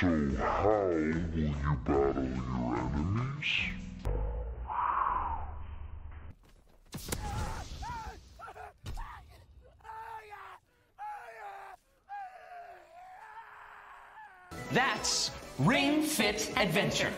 [0.00, 3.81] So how will you battle your enemies?
[15.56, 17.10] Ring Fit Adventure.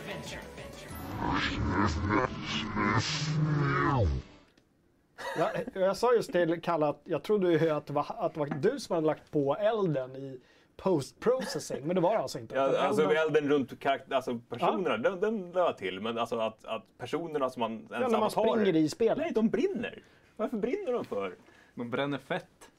[5.39, 8.41] Jag, jag sa just till Kalle att jag trodde ju att det, var, att det
[8.41, 10.41] var du som hade lagt på elden i
[10.77, 11.87] post-processing.
[11.87, 12.55] Men det var det alltså inte.
[12.55, 16.01] Ja, alltså elden- elden runt karaktär, alltså personerna, den, den la jag till.
[16.01, 19.19] Men alltså att, att personerna som man ens ja, när man springer i spelet.
[19.19, 20.03] Nej, de brinner.
[20.37, 21.35] Varför brinner de för?
[21.75, 22.71] Man bränner fett.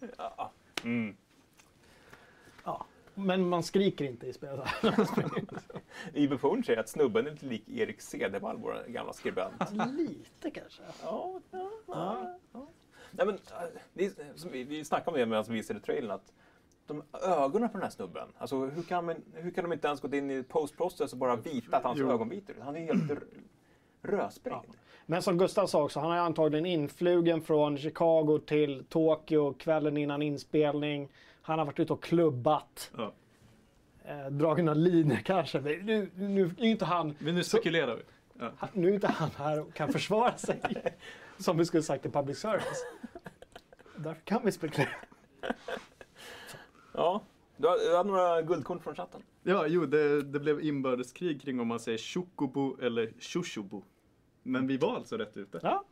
[0.84, 1.15] Mm.
[2.63, 2.86] Ja.
[3.15, 4.67] Men man skriker inte i spelet.
[6.13, 9.54] Ibe Forn säger att snubben är lite lik Erik Cedervall, vår gamla skribent.
[9.97, 10.82] Lite kanske.
[11.04, 12.38] ja, ja, ja.
[12.54, 12.67] ja.
[13.12, 16.12] Nej, men, äh, det är, som vi, vi snackade om det medan vi visade trailern,
[16.12, 16.34] att
[16.88, 20.01] de ögonen på den här snubben, alltså hur kan, man, hur kan de inte ens
[20.01, 22.12] gått in i post-process och bara vitat hans Jo.
[22.12, 22.56] ögonvitor?
[22.62, 23.12] Han är helt
[24.01, 24.75] rödsprängd.
[25.06, 30.21] Men som Gustav sa också, han är antagligen influgen från Chicago till Tokyo kvällen innan
[30.21, 31.10] inspelning.
[31.45, 32.91] Han har varit ute och klubbat.
[32.97, 33.13] Ja.
[34.05, 35.62] Eh, dragit några linor kanske.
[35.62, 38.01] Men Nu, nu är inte han, Men nu spekulerar vi.
[38.39, 38.51] Ja.
[38.58, 40.62] han- nu är inte han här och kan försvara sig.
[41.38, 42.86] Som vi skulle sagt i public service.
[43.97, 44.89] Därför kan vi spekulera.
[46.93, 47.21] Ja,
[47.58, 49.21] du har, du har några guldkorn från chatten.
[49.43, 53.84] Ja, jo, det, det blev inbördeskrig kring om man säger chocobo eller shushubo.
[54.43, 55.60] Men vi var alltså rätt ute.
[55.63, 55.84] Ja,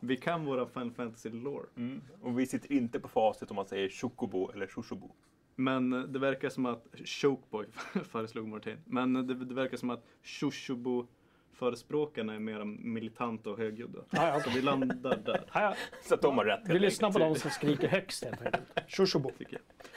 [0.00, 1.66] Vi kan våra Final Fantasy lore.
[1.76, 2.00] Mm.
[2.22, 5.10] Och vi sitter inte på facit om man säger chocobo eller shushubo.
[5.54, 7.66] Men eh, det verkar som att Chokeboy
[8.04, 8.76] föreslog Martin.
[8.84, 11.06] Men eh, det, det verkar som att Shushubo
[11.52, 13.98] förespråkarna är mer militanta och högljudda.
[14.10, 15.44] Ja, ja, Så vi landar där.
[15.54, 15.74] ja.
[16.02, 16.60] Så att de har rätt.
[16.68, 18.64] Vi lyssnar på de som skriker högst helt enkelt.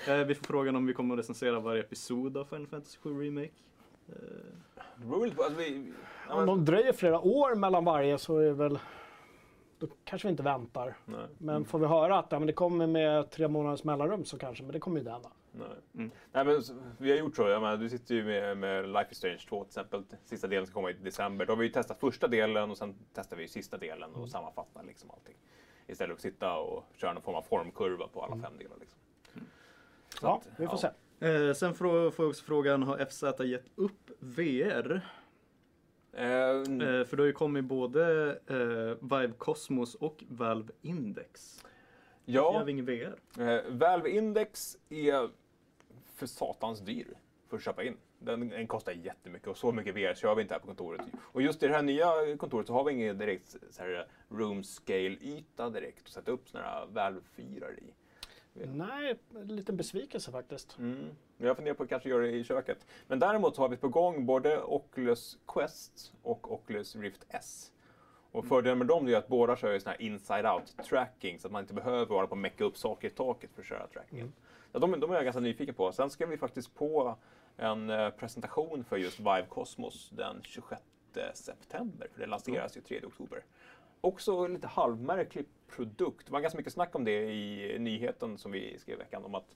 [0.06, 0.20] Jag.
[0.20, 3.10] Eh, vi får frågan om vi kommer att recensera varje episod av Final Fantasy 7
[3.24, 3.52] Remake.
[4.10, 4.14] Eh,
[5.10, 5.94] på- Alltså, vi,
[6.30, 8.80] Om de dröjer flera år mellan varje så är det väl...
[9.80, 10.98] Då kanske vi inte väntar.
[11.06, 14.38] nej, Men får vi höra att ja, men det kommer med tre månaders mellanrum så
[14.38, 15.30] kanske, men det kommer ju det hända.
[15.52, 15.68] nej.
[15.96, 16.12] Mm.
[16.32, 16.62] nej men,
[16.98, 17.42] vi har gjort så.
[17.48, 20.04] Jag menar, du sitter ju med, med Life is Strange 2 till exempel.
[20.26, 21.46] Sista delen ska komma i december.
[21.46, 24.84] Då har vi ju testat första delen och sen testar vi sista delen och sammanfattar
[24.84, 25.36] liksom allting.
[25.88, 28.78] Istället för att sitta och köra någon form av formkurva på alla fem delar.
[28.80, 29.00] Liksom.
[30.20, 30.92] Så Ja, att, vi får ja.
[31.20, 31.48] se.
[31.48, 35.02] eh, sen får får jag också frågan, har FZ gett upp VR?
[36.14, 41.64] Eh, Eh, för det har ju kommit både eh, Vive Cosmos och Valve Index.
[42.26, 42.54] ja.
[42.54, 43.16] Jag har ingen VR.
[43.40, 45.30] Eh, Valve Index är
[46.16, 47.08] för satans dyr.
[47.50, 47.98] för att köpa in.
[48.20, 51.02] Den, den kostar jättemycket och så mycket VR kör vi inte här på kontoret.
[51.20, 54.64] Och just i det här nya kontoret så har vi ingen direkt så här room
[54.64, 57.94] scale-yta direkt att sätta upp sådana här Valve-fyrar i.
[58.66, 60.78] Nej, en liten besvikelse faktiskt.
[60.80, 61.10] Mm.
[61.38, 62.86] Jag funderar på att kanske göra det i köket.
[63.08, 67.72] Men däremot har vi på gång både Oculus Quest och Oculus Rift S.
[68.32, 71.52] Och fördelen med dem är att båda kör ju sån här inside-out tracking så att
[71.52, 74.34] man inte behöver vara på mecka upp saker i taket för att köra trackingen.
[74.72, 75.92] Ja, de, de är jag ganska nyfiken på.
[75.92, 77.18] Sen ska vi faktiskt på
[77.58, 80.82] en eh, presentation för just Vive Cosmos den 26
[81.34, 83.44] september, för det lanseras ju 3 oktober.
[84.02, 86.26] Också lite halvmärklig produkt.
[86.26, 89.36] Det var ganska mycket snack om det i nyheten som vi skrev i veckan om
[89.36, 89.56] att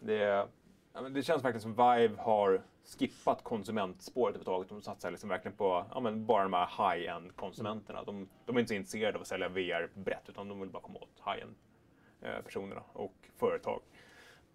[0.00, 0.48] det,
[0.92, 2.62] ja, men det känns verkligen som Vive har
[2.98, 4.68] skippat konsumentspåret överhuvudtaget.
[4.68, 8.04] De satsar liksom verkligen på ja, men bara de här high-end konsumenterna.
[8.04, 10.82] De, de är inte så intresserade av att sälja VR brett utan de vill bara
[10.82, 13.80] komma åt high-end-personerna eh, och företag.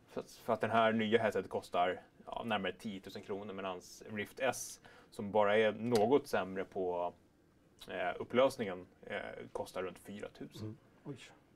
[0.07, 3.81] För att, för att den här nya headsetet kostar ja, närmare 10 000 kronor medan
[4.09, 4.79] Rift S
[5.11, 7.13] som bara är något sämre på
[7.87, 9.17] eh, upplösningen eh,
[9.51, 10.49] kostar runt 4 000.
[10.61, 10.75] Mm.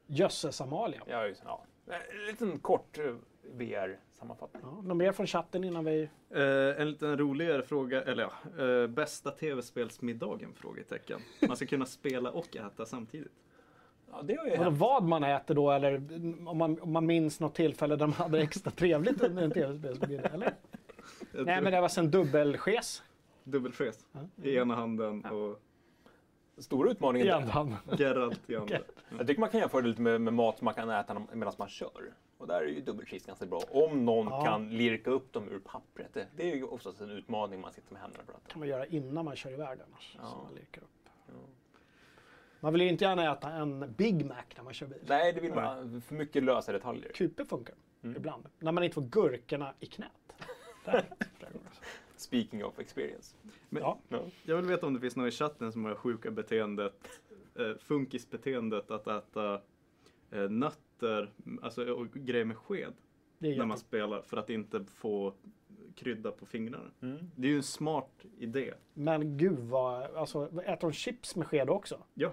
[0.08, 1.01] Jösses Amalia.
[1.08, 1.63] Ja, just- ja.
[1.88, 4.62] En liten kort eh, VR-sammanfattning.
[4.65, 6.10] Ja, något mer från chatten innan vi...
[6.29, 8.23] Eh, en liten roligare fråga, eller
[8.58, 10.53] ja, eh, bästa tv-spelsmiddagen?
[10.55, 11.19] Frågetecken.
[11.47, 13.32] Man ska kunna spela och äta samtidigt.
[14.12, 14.77] Ja, det har ju Vadå, hänt.
[14.79, 15.95] vad man äter då eller
[16.47, 20.29] om man, om man minns något tillfälle där man hade extra trevligt under en tv-spelsmiddag,
[20.34, 20.53] eller?
[21.32, 23.03] Nej men det var en dubbelskes.
[23.43, 24.05] Dubbelfräs
[24.43, 25.62] i ena handen och
[26.60, 27.78] Stora utmaningen I handen.
[27.98, 28.80] Geralt i andra.
[29.17, 31.69] Jag tycker man kan jämföra det lite med, med mat man kan äta medan man
[31.69, 32.13] kör.
[32.38, 33.62] Och där är ju dubbelcheese ganska bra.
[33.72, 34.45] Om någon Ja.
[34.45, 36.13] kan lirka upp dem ur pappret.
[36.13, 38.48] Det, det är ju oftast en utmaning man sitter med händerna på ratten.
[38.52, 40.17] kan man göra innan man kör iväg annars.
[40.22, 40.26] Ja.
[40.28, 41.10] Så man, lirkar upp.
[42.60, 45.00] man vill ju inte gärna äta en Big Mac när man kör bil.
[45.08, 46.02] Nej, det vill man.
[46.02, 47.12] För mycket lösa detaljer.
[47.12, 48.17] Kuper funkar Mm.
[48.17, 48.45] ibland.
[48.60, 50.10] När man inte får gurkorna i knät.
[52.15, 53.36] Speaking of experience.
[53.69, 53.99] Men Ja.
[54.10, 54.21] Ja.
[54.43, 57.08] Jag vill veta om det finns någon i chatten som har sjuka beteendet,
[57.55, 59.62] eh, funkisbeteendet att äta
[60.32, 62.93] eh, nötter, alltså och grejer med sked
[63.39, 65.34] när man spelar för att inte få
[65.95, 66.91] krydda på fingrarna.
[67.01, 67.32] Mm.
[67.36, 68.73] Det är ju en smart idé.
[68.93, 72.03] Men gud vad, alltså äter de chips med sked också?
[72.13, 72.32] Ja.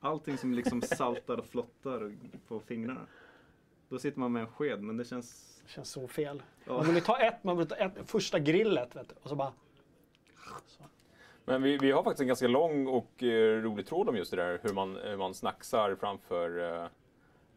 [0.00, 2.16] Allting som liksom saltar och flottar
[2.48, 3.06] på fingrarna.
[3.88, 5.60] Då sitter man med en sked, men det känns...
[5.66, 6.42] Det känns så fel.
[6.64, 6.82] Ja.
[6.82, 9.52] Man vill ta ett, man vill ta ett, första grillet vet du, och så bara...
[10.66, 10.84] Så.
[11.44, 14.36] Men vi, vi har faktiskt en ganska lång och eh, rolig tråd om just det
[14.36, 16.84] där hur man, hur man snacksar framför eh,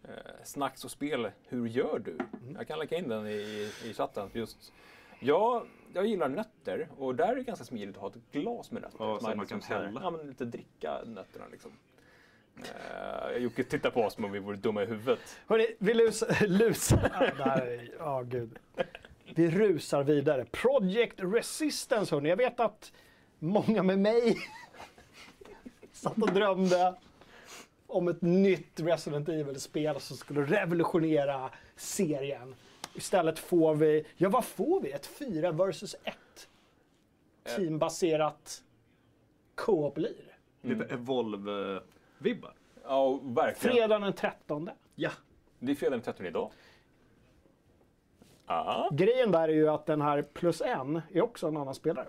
[0.04, 1.32] eh, snacks och spel.
[1.48, 2.18] Hur gör du?
[2.56, 4.30] Jag kan lägga in den i, i chatten.
[4.34, 4.74] Just,
[5.20, 8.82] ja, jag gillar nötter och där är det ganska smidigt att ha ett glas med
[8.82, 8.98] nötter.
[9.00, 10.02] Ja, så man liksom kan hälla.
[10.04, 11.72] Ja, men lite dricka nötterna liksom.
[12.60, 15.20] Uh, Jocke tittar på oss som om vi vore dumma i huvudet.
[15.48, 16.48] Hörrni, vi lusar...
[16.48, 17.60] lusar ja,
[18.00, 18.60] ja, gud.
[19.36, 20.46] Vi rusar vidare.
[20.46, 22.30] Project Resistance hörni.
[22.30, 22.94] Jag vet att
[23.40, 24.38] många med mig
[25.92, 26.96] satt och drömde
[27.88, 32.56] om ett nytt Resident Evil-spel som skulle revolutionera serien.
[32.96, 34.92] Istället får vi, ja vad får vi?
[34.92, 36.16] Ett 4 vs 1
[37.56, 38.64] teambaserat
[39.56, 40.38] co-op-lir.
[40.62, 42.54] Lite Evolve-vibbar.
[42.84, 43.76] Ja, verkligen.
[43.76, 44.70] Fredagen den 13.
[44.96, 45.12] Ja.
[45.60, 46.52] Det är fredag den 13 idag.
[48.50, 48.90] Ja.
[48.92, 52.08] Grejen där är ju att den här plus en är också en annan spelare.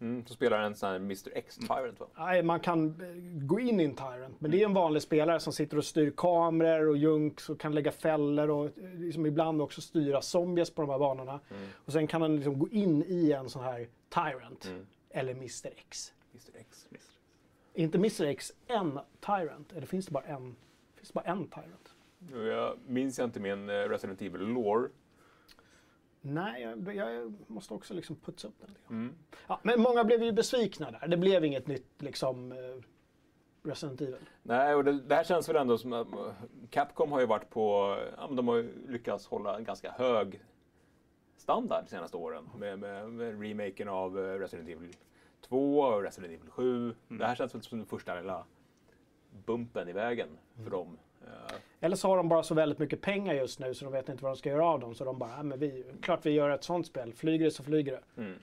[0.00, 2.06] Mm, så spelar en sån här Mr X Tyrant va?
[2.18, 5.40] Nej, man kan eh, gå in i en Tyrant, men det är en vanlig spelare
[5.40, 9.62] som sitter och styr kameror och junks och kan lägga fällor och eh, liksom ibland
[9.62, 11.40] också styra zombies på de här banorna.
[11.74, 14.70] Och sen kan han liksom gå in i en sån här Tyrant,
[15.10, 16.12] eller Mr X.
[16.32, 16.88] Mr X.
[17.74, 19.72] Inte Mr X, en Tyrant.
[19.72, 20.56] Eller finns det bara en?
[20.96, 21.94] Finns det bara en Tyrant?
[22.48, 24.88] Jag minns jag inte min eh, Resident Evil lore.
[26.20, 28.76] Nej, jag, jag måste också liksom putsa upp den.
[28.90, 29.14] Mm.
[29.48, 31.08] Ja, men många blev ju besvikna där.
[31.08, 32.58] Det blev inget nytt liksom eh,
[33.62, 34.28] Resident Evil.
[34.42, 36.32] Nej, och det, det här känns väl ändå som att eh,
[36.70, 40.40] Capcom har ju varit på, ja, men de har ju lyckats hålla en ganska hög
[41.36, 44.96] standard de senaste åren med, med, med remaken av eh, Resident Evil
[45.40, 46.94] 2 och Resident Evil 7.
[47.08, 48.44] Det här känns väl som den första lilla
[49.46, 50.28] bumpen i vägen
[50.64, 50.98] för dem.
[51.26, 54.08] Eh, Eller så har de bara så väldigt mycket pengar just nu så de vet
[54.08, 54.94] inte vad de ska göra av dem.
[54.94, 57.12] Så de bara, ja, men vi, klart vi gör ett sånt spel.
[57.12, 58.22] Flyger det så flyger det.
[58.22, 58.38] Mm.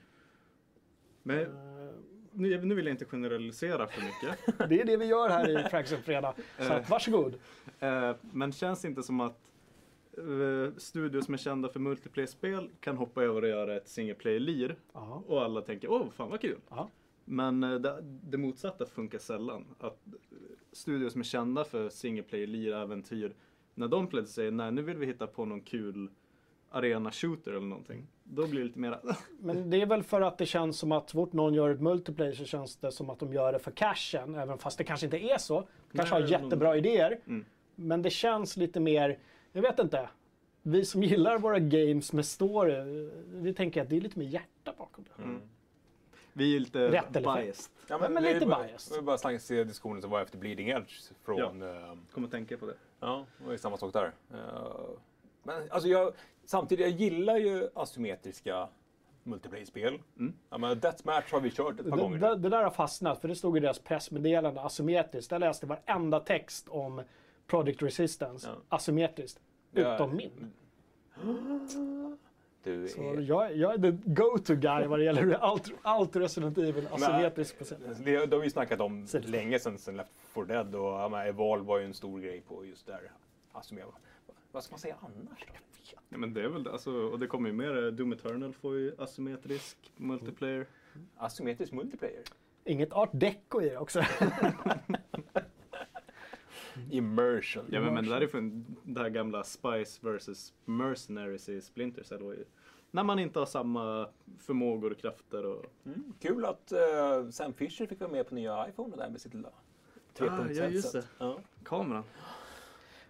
[1.22, 1.94] Men Eh,
[2.32, 4.58] nu, nu vill jag inte generalisera för mycket.
[4.68, 6.34] Det är det vi gör här i Fraxen Fredag.
[6.58, 7.34] Så att, varsågod.
[7.80, 9.38] Eh, men känns det inte som att
[10.18, 14.76] eh, studios som är kända för multiplayer-spel kan hoppa över och göra ett single player-lir
[14.92, 15.22] Ja.
[15.26, 16.58] och alla tänker åh fan vad kul.
[16.68, 16.88] Ja.
[17.28, 19.64] Men eh, det, det motsatta funkar sällan.
[19.78, 20.02] Att
[20.72, 23.34] studios som är kända för single player-lir äventyr
[23.74, 26.10] när de plötsligt säger nej nu vill vi hitta på någon kul
[26.70, 28.06] arena shooter eller någonting.
[28.24, 29.00] Då blir det lite mera...
[29.40, 32.32] Men det är väl för att det känns som att fort någon gör ett multiplayer
[32.32, 34.34] så känns det som att de gör det för cashen.
[34.34, 35.60] Även fast det kanske inte är så.
[35.60, 37.20] De kanske Nej, har jättebra idéer.
[37.26, 37.44] Mm.
[37.74, 39.18] Men det känns lite mer,
[39.52, 40.08] jag vet inte.
[40.62, 44.74] Vi som gillar våra games med story, vi tänker att det är lite mer hjärta
[44.78, 45.22] bakom det.
[45.22, 45.40] Mm.
[46.32, 47.44] Vi är lite Rätt eller fel?
[47.44, 47.72] biased.
[47.88, 48.92] Ja, men är lite bara- biased.
[48.92, 50.92] Det var bara snacka se diskussionen som var efter Bleeding Edge
[51.24, 51.60] från...
[51.60, 52.74] Ja, Kommer tänka på det.
[53.00, 54.12] ja det var samma sak där.
[54.34, 54.38] Eh,
[55.42, 56.12] Men alltså jag,
[56.44, 58.68] samtidigt, jag gillar ju asymmetriska
[59.22, 59.98] multiplayer-spel.
[60.18, 60.32] Mm.
[60.50, 62.18] Ja, men Deathmatch har vi kört ett par Det, gånger.
[62.18, 65.30] det, det där har fastnat, för det stod i deras pressmeddelande asymmetriskt.
[65.32, 67.02] Jag läste varenda text om
[67.46, 68.54] Project Resistance Ja.
[68.76, 69.40] asymmetriskt.
[69.72, 69.94] Ja.
[69.94, 70.52] Utom min.
[72.76, 73.20] Du Så är...
[73.20, 77.64] jag, jag är the go-to guy vad det gäller allt, allt Resident Evil asymmetriskt på
[77.64, 77.78] sätt.
[78.04, 79.28] Det, det har vi snackat om det.
[79.28, 82.40] länge sedan, sedan Left 4 Dead och ja, men Evolve var ju en stor grej
[82.48, 83.00] på just där.
[83.52, 83.92] Asymmetri.
[84.52, 85.52] Vad ska man säga annars då?
[86.08, 86.72] Ja, men det är väl det.
[86.72, 87.84] Alltså, och det kommer ju mer.
[87.84, 90.66] eh, Doom Eternal får ju asymmetrisk multiplayer.
[91.16, 92.22] Asymmetrisk multiplayer?
[92.64, 94.02] Inget art deco i det också.
[96.90, 97.64] Immersion.
[97.70, 102.02] Ja men, men det där är från det här gamla Spice vs Mercenaries i Splinter
[102.02, 102.22] Cell.
[102.22, 102.44] var ju-
[102.90, 105.64] När man inte har samma förmågor och krafter och...
[105.86, 109.34] Mm, kul att eh, Sam Fisher fick vara med på nya iPhone där med sitt
[109.34, 109.48] lilla
[110.20, 111.04] Ah, ja, just det.
[111.18, 111.38] Ja.
[111.64, 112.04] Kameran.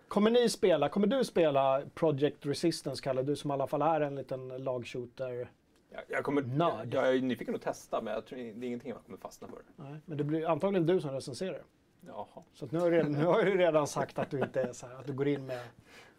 [0.08, 3.22] Kommer ni spela, kommer du spela Project Resistance Kalle?
[3.22, 5.50] Du som i alla fall är en liten lagshooter.
[5.90, 6.94] Jag, jag, kommer, Nörd.
[6.94, 9.58] jag är nyfiken att testa men jag tror det är ingenting jag kommer fastna för.
[9.76, 11.62] Nej, men det blir antagligen du som recenserar.
[12.06, 12.42] Jaha.
[12.54, 14.72] Så att nu, har du redan, nu har du redan sagt att du inte är
[14.72, 15.60] så här, att du går in med...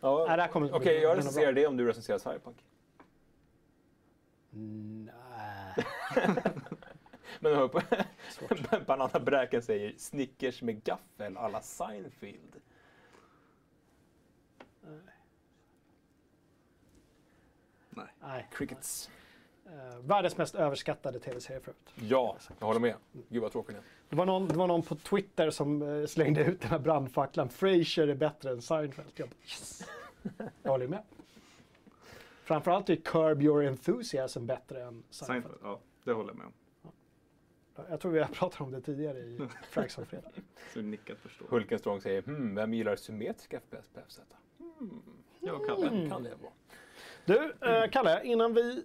[0.01, 2.57] Ja, Okej, bli- jag recenserar det om du recenserar Cyberpunk.
[4.51, 5.85] Nej.
[7.39, 7.81] Men hör på
[8.87, 12.61] Banana Bräken säger Snickers med gaffel alla Seinfeld.
[18.21, 18.47] Nej.
[18.51, 19.09] Crickets.
[19.65, 21.93] Eh, världens mest överskattade tv-serie förut.
[21.95, 22.95] Ja, jag håller med.
[23.29, 23.77] Gud vad tråkigt
[24.09, 27.49] det var, någon, det var någon på Twitter som eh, slängde ut den här brandfacklan.
[27.49, 29.11] Frasier är bättre än Seinfeld.
[29.15, 29.89] Jag, bara, yes.
[30.63, 31.03] jag håller med.
[32.49, 35.43] Framförallt är Curb Your Enthusiasm bättre än Seinfeld.
[35.43, 35.55] Seinfeld.
[35.63, 36.53] Ja, det håller jag med om.
[37.89, 40.29] Jag tror vi har pratat om det tidigare i Frags on fredag.
[40.73, 41.47] Så nickat förstår.
[41.49, 44.19] Hulkenstrong säger hmm, vem gillar symmetriska FPS på FZ?
[44.57, 45.01] Hmm.
[45.39, 46.51] Ja, kan, vem kan det vara?
[47.25, 48.83] Du, eh, Kalle, innan vi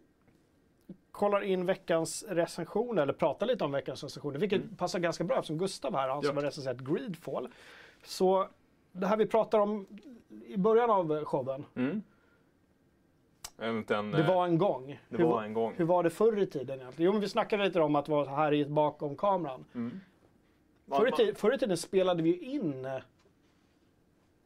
[1.10, 5.58] kollar in veckans recension, eller pratar lite om veckans recensioner, vilket passar ganska bra eftersom
[5.58, 6.34] Gustav här, han som Ja.
[6.34, 7.48] har recenserat Greedfall.
[8.04, 8.48] Så
[8.92, 9.86] det här vi pratar om
[10.46, 12.02] i början av showen, Mm.
[13.58, 15.00] En, en, det var en gång.
[15.08, 15.74] det hur, var en gång.
[15.76, 17.06] hur var det förr i tiden egentligen?
[17.06, 19.64] Jo, men vi snackade lite om att vara här bakom kameran.
[19.74, 20.00] Mm.
[20.88, 23.02] Förr, i tid, förr i tiden spelade vi ju in eh,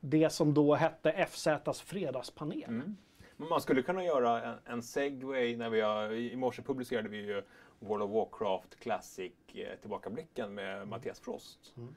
[0.00, 2.64] det som då hette FZs fredagspanel.
[2.64, 2.96] Mm.
[3.36, 7.16] Men man skulle kunna göra en, en segway när vi har, i morse publicerade vi
[7.16, 7.42] ju
[7.78, 11.74] World of Warcraft Classic eh, tillbakablicken med Mattias Frost.
[11.76, 11.94] Mm.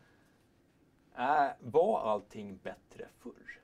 [1.17, 3.60] Äh, var allting bättre förr?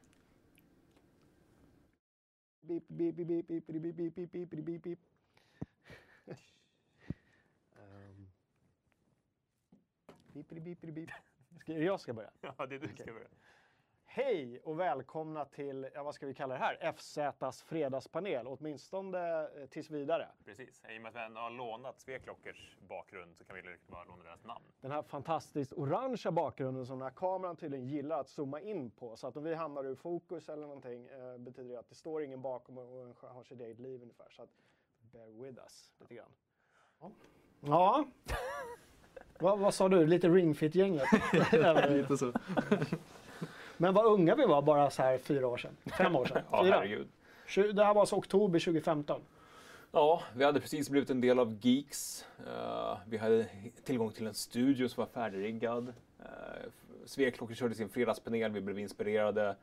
[2.67, 4.99] Beep, beep, beep, beep, beep, beep, beep, beep, beep, beep, beep, beep.
[7.75, 8.27] Ehm.
[10.33, 11.09] Beep, beep, beep, beep, beep.
[11.59, 12.31] Ska, jag som ska börja?
[12.41, 13.27] Ja, det är du ska börja.
[14.17, 19.67] Hej och välkomna till, ja, vad ska vi kalla det här, FZs fredagspanel, åtminstone eh,
[19.69, 20.27] tills vidare.
[20.45, 24.03] Precis, i och med att vi har lånat Sveklockers bakgrund så kan vi riktigt bara
[24.03, 24.65] låna deras namn.
[24.81, 29.15] Den här fantastiskt orangea bakgrunden som den här kameran tydligen gillar att zooma in på.
[29.15, 32.23] Så att om vi hamnar ur fokus eller någonting eh, betyder det att det står
[32.23, 34.29] ingen bakom och en har sitt eget liv ungefär.
[34.29, 34.49] Så att
[35.11, 36.31] bear with us lite grann.
[36.99, 37.11] Ja.
[37.59, 38.07] ja.
[39.39, 40.07] vad, vad sa du?
[40.07, 41.07] Lite ringfit-gänget?
[41.89, 42.33] Lite så.
[43.77, 45.77] Men vad unga vi var bara så här fyra år sedan.
[45.97, 46.43] Fem år sedan.
[46.51, 46.75] Ja, Fyra.
[46.75, 47.07] herregud.
[47.75, 49.21] Det här var alltså oktober 2015.
[49.91, 52.25] Ja, vi hade precis blivit en del av Geeks.
[52.47, 53.47] Eh, vi hade
[53.83, 55.87] tillgång till en studio som var färdigriggad.
[56.19, 56.25] Uh,
[57.05, 59.55] Sveklockor körde sin fredagspanel, vi blev inspirerade.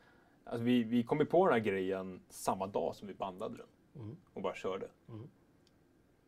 [0.45, 3.67] Alltså, vi, vi kom ju på den här grejen samma dag som vi bandade den.
[4.35, 4.89] Och bara körde.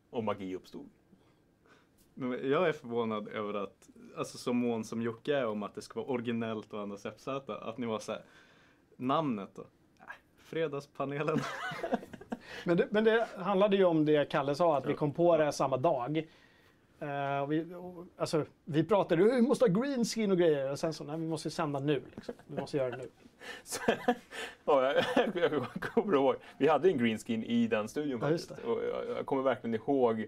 [0.09, 0.89] Och magi uppstod.
[2.19, 5.81] Men jag är förvånad över att, alltså som mån som Jocke är om att det
[5.81, 8.21] ska vara originellt och andas FZ, att ni var så här,
[8.95, 9.61] namnet då?
[9.61, 10.05] Äh,
[10.37, 11.39] fredagspanelen.
[12.63, 15.51] Men det, men det handlade ju om det Kalle sa, att vi kom på det
[15.51, 16.27] samma dag.
[17.43, 20.71] Och vi, och, alltså, vi pratade, vi måste ha green skin och grejer.
[20.71, 22.01] Och sen så, nej vi måste sända nu.
[22.15, 22.35] Liksom.
[22.47, 23.09] Vi måste göra det nu.
[23.63, 23.81] Så,
[24.65, 28.51] ja, jag, jag kommer ihåg, vi hade en green skin i den studion Ja, faktiskt.
[28.51, 30.27] Och jag, jag kommer verkligen ihåg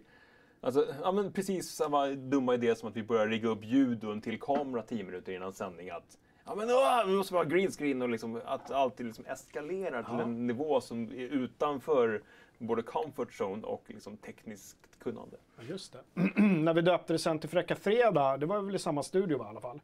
[0.62, 4.12] Alltså, ja, men precis samma dumma idé som att vi börjar rigga upp ljud och
[4.12, 5.90] en till kamera tio minuter innan sändning.
[5.90, 10.04] Att, Ja, men åh, det måste vara green screen och liksom, att allt liksom eskalerar
[10.04, 10.22] till Ja.
[10.22, 12.22] en nivå som är utanför
[12.58, 15.38] både comfort zone och liksom tekniskt kunnande.
[15.58, 16.00] Ja, just det.
[16.42, 19.46] När vi döpte det sen till Fräcka Fredag, det var väl i samma studio va,
[19.46, 19.82] i alla fall?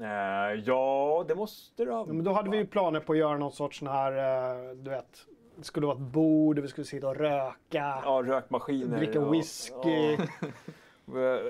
[0.00, 3.18] Eh, ja, det måste det ha Ja, men då hade vi ju planer på att
[3.18, 5.26] göra någon sorts sån här, eh, du vet,
[5.58, 7.52] det skulle vara ett bord där vi skulle sitta och röka,
[8.04, 8.96] Ja, rökmaskiner.
[8.98, 10.16] dricka och- whisky.
[10.18, 10.26] Ja.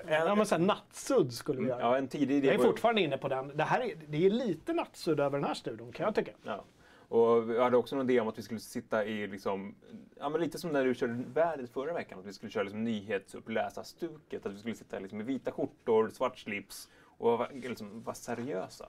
[0.09, 1.80] Ja, men så här nattsudd skulle vi göra.
[1.80, 3.56] ja, en tidig idé Jag är var fortfarande inne på den.
[3.56, 6.30] Det, här är, det är lite nattsudd över den här studion kan jag tycka.
[6.44, 6.64] Ja.
[7.09, 9.74] Och vi hade också en idé om att vi skulle sitta i, liksom,
[10.18, 12.84] ja, men lite som när du körde vädret förra veckan, att vi skulle köra liksom
[12.84, 14.46] nyhetsuppläsarstuket.
[14.46, 18.88] Att vi skulle sitta liksom, i vita skjortor, svart slips och vara liksom, vara seriösa.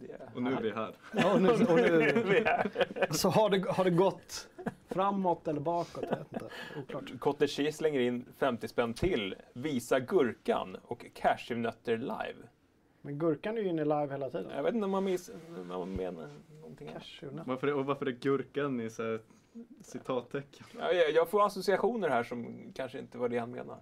[0.00, 0.94] Är Och nu är vi här.
[1.12, 2.44] Ja, och nu, och nu, vi
[3.14, 4.48] så har det, har det gått
[4.88, 6.04] framåt eller bakåt?
[6.10, 6.48] Jag vet inte.
[6.78, 7.18] Oklart.
[7.18, 12.48] Cottage Cheese slänger in 50 spänn till, Visa Gurkan och Cashewnötter live.
[13.02, 14.50] Men Gurkan är ju inne live hela tiden.
[14.56, 16.28] Jag vet inte om man, miss, om man menar
[16.60, 16.90] någonting.
[17.44, 19.20] Varför är, och varför är gurkan i så här
[19.80, 20.66] citattecken?
[20.78, 23.80] Ja, jag, jag får associationer här som kanske inte var det han menade.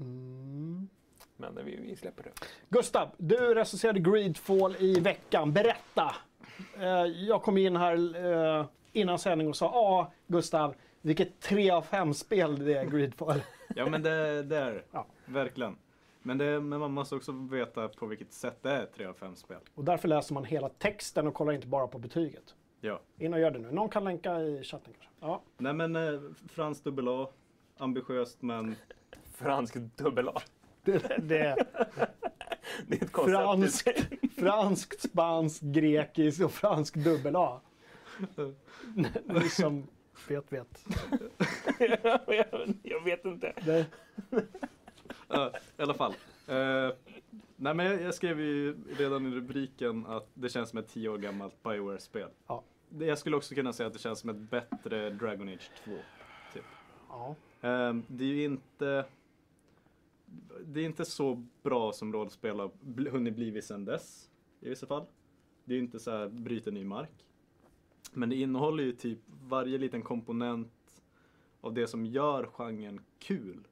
[0.00, 0.88] Mm.
[1.36, 2.30] Men vi, vi släpper det.
[2.68, 5.52] Gustav, du recenserade Greedfall i veckan.
[5.52, 6.14] Berätta!
[6.78, 8.24] Eh, jag kom in här
[8.58, 13.42] eh, innan sändning och sa ja, Gustav, vilket 3 av 5 spel det är Greedfall.
[13.76, 14.84] Ja men det, det är.
[14.90, 15.06] Ja.
[15.24, 15.76] Verkligen.
[16.22, 19.36] Men, det, men man måste också veta på vilket sätt det är 3 av 5
[19.36, 19.58] spel.
[19.74, 22.54] Och därför läser man hela texten och kollar inte bara på betyget.
[22.80, 23.00] Ja.
[23.18, 23.70] In och gör det nu.
[23.70, 25.10] Någon kan länka i chatten kanske.
[25.20, 25.42] Ja.
[25.58, 27.28] Nej men eh, Frans dubbel A.
[27.78, 28.76] Ambitiöst men
[29.32, 30.40] Fransk dubbel A.
[30.84, 31.56] Det, det,
[32.86, 33.36] Det är ett koncept.
[33.36, 33.88] franskt,
[34.38, 37.60] franskt, spanskt, grekiskt och fransk dubbel A.
[39.24, 39.86] Ni som
[40.28, 40.84] vet vet.
[42.82, 43.52] jag, vet inte.
[43.64, 43.86] Det,
[45.28, 46.12] Ja, i alla fall.
[46.46, 46.90] Eh,
[47.56, 51.08] nej men jag, jag skrev ju redan i rubriken att det känns som ett 10
[51.08, 52.28] år gammalt Bioware-spel.
[52.46, 52.62] Ja.
[52.98, 55.90] Jag skulle också kunna säga att det känns som ett bättre Dragon Age 2.
[56.52, 56.64] Typ.
[57.08, 57.34] ja.
[57.60, 59.04] Eh, det är ju inte
[60.66, 62.70] det är inte så bra som rollspel har
[63.10, 64.30] hunnit blivit sedan dess
[64.60, 65.06] i vissa fall.
[65.64, 67.26] Det är inte så här bryter ny mark.
[68.12, 69.18] Men det innehåller ju typ
[69.48, 71.02] varje liten komponent
[71.60, 73.68] av det som gör genren kul.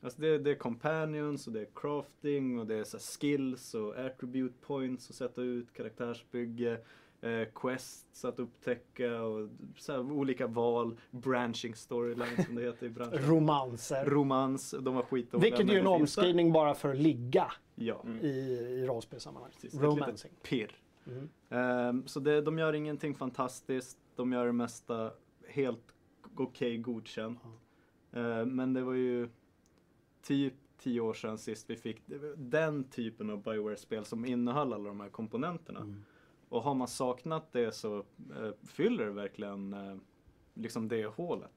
[0.00, 3.74] Alltså det, det är companions och det är crafting och det är så här skills
[3.74, 6.80] och attribute points att sätta ut, karaktärsbygge,
[7.20, 12.90] eh, quests att upptäcka och så här olika val, branching storylines som det heter i
[12.90, 13.18] branschen.
[13.18, 14.04] Romanser.
[14.04, 15.50] Romans, de var skitdåliga.
[15.50, 19.52] Vilket är ju en omskrivning bara för ligga Ja, i, i rollspelssammanhang.
[19.72, 20.32] Romancing.
[20.42, 20.76] pirr.
[21.06, 21.28] Mm.
[21.48, 23.98] Ehm, så det, de gör ingenting fantastiskt.
[24.16, 25.10] De gör det mesta
[25.48, 25.94] helt
[26.36, 27.38] okej godkänt.
[28.12, 29.28] Ehm, men det var ju
[30.22, 32.02] typ tio år sedan sist vi fick
[32.36, 35.80] den typen av Bioware-spel som innehöll alla de här komponenterna.
[35.80, 36.04] Mm.
[36.50, 39.96] Och har man saknat det så eh, fyller det verkligen eh,
[40.54, 41.50] liksom det hålet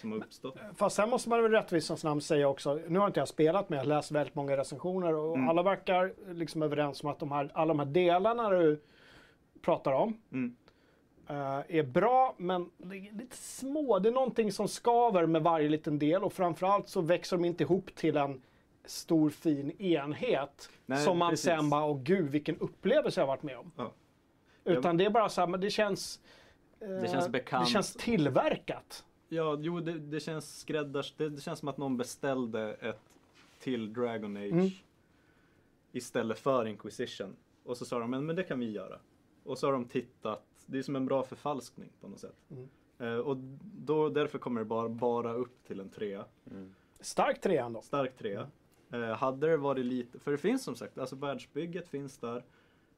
[0.00, 0.56] som har uppstått.
[0.76, 3.76] Fast sen måste man väl rättvisans namn säga också, nu har inte jag spelat men
[3.76, 5.48] jag har läst väldigt många recensioner och Mm.
[5.48, 8.82] alla verkar liksom överens om att de här, alla de här delarna du
[9.62, 10.56] pratar om Mm.
[11.28, 11.36] eh,
[11.78, 13.98] är bra men det är lite små.
[13.98, 17.64] Det är någonting som skaver med varje liten del och framförallt så växer de inte
[17.64, 18.42] ihop till en
[18.84, 21.44] stor fin enhet Nej, som man precis.
[21.44, 23.72] sen bara, åh gud vilken upplevelse jag har varit med om.
[23.76, 23.92] Ja.
[24.78, 26.20] Utan det är bara så här, men det känns
[26.80, 27.66] eh, Det känns bekant.
[27.66, 29.04] Det känns tillverkat.
[29.28, 31.14] Ja, jo det, det känns skräddars...
[31.16, 33.00] Det, det känns som att någon beställde ett
[33.58, 34.68] till Dragon Age Mm.
[35.92, 37.36] istället för Inquisition.
[37.64, 38.98] Och så sa de, men, men det kan vi göra.
[39.44, 42.36] Och så har de tittat, det är som en bra förfalskning på något sätt.
[42.50, 42.68] Mm.
[42.98, 46.24] Eh, och då, därför kommer det bara, bara upp till en trea.
[47.00, 47.82] Stark trea ändå.
[47.82, 48.46] Stark trea.
[48.92, 52.44] Eh, hade det varit lite, för det finns som sagt, alltså världsbygget finns där.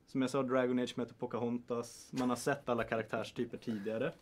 [0.07, 2.11] Som jag sa, Dragon Age möter Pocahontas.
[2.13, 4.13] Man har sett alla karaktärstyper tidigare.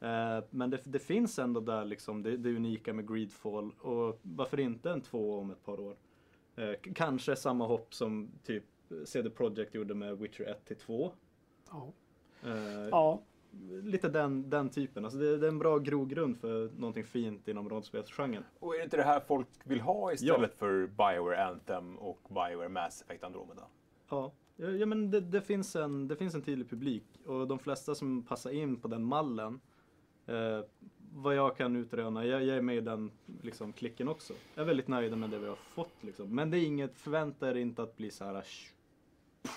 [0.00, 3.72] Eh, men det, det finns ändå där liksom det, det unika med Greedfall.
[3.80, 5.96] Och varför inte en två om ett par år?
[6.56, 8.64] Eh, kanske samma hopp som typ
[9.04, 11.12] CD Projekt gjorde med Witcher 1 till 2.
[11.70, 11.92] Ja.
[12.44, 13.22] Eh, ja.
[13.82, 15.04] Lite den, den typen.
[15.04, 18.44] Alltså det, det är en bra grogrund för någonting fint inom rollspelsgenren.
[18.58, 22.68] Och är det inte det här folk vill ha istället för Bioware Anthem och Bioware
[22.68, 23.62] Mass Effect Andromeda?
[24.08, 24.32] Ja,
[24.66, 28.22] ja men det, det, finns en, det finns en tydlig publik och de flesta som
[28.22, 29.60] passar in på den mallen
[30.26, 30.60] eh,
[31.14, 33.10] vad jag kan utröna, jag, jag är med i den
[33.42, 34.34] liksom, klicken också.
[34.54, 36.34] Jag är väldigt nöjd med det vi har fått liksom.
[36.34, 38.34] Men det är inget, förvänta er inte att bli så här.
[38.34, 38.72] "Sh-
[39.42, 39.52] pff,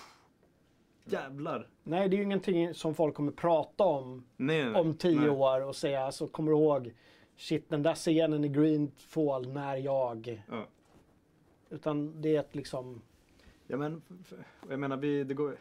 [1.04, 1.68] Jävlar!
[1.82, 5.30] Nej, det är ju ingenting som folk kommer prata om Nej, nej, om tio nej.
[5.30, 6.94] år och säga, alltså kommer du ihåg
[7.36, 10.42] Shit, den där scenen i Greenfall när jag...
[10.50, 10.66] Ja.
[11.70, 13.02] Utan det är ett liksom...
[13.66, 14.02] Ja men,
[14.68, 15.56] jag menar vi, det går...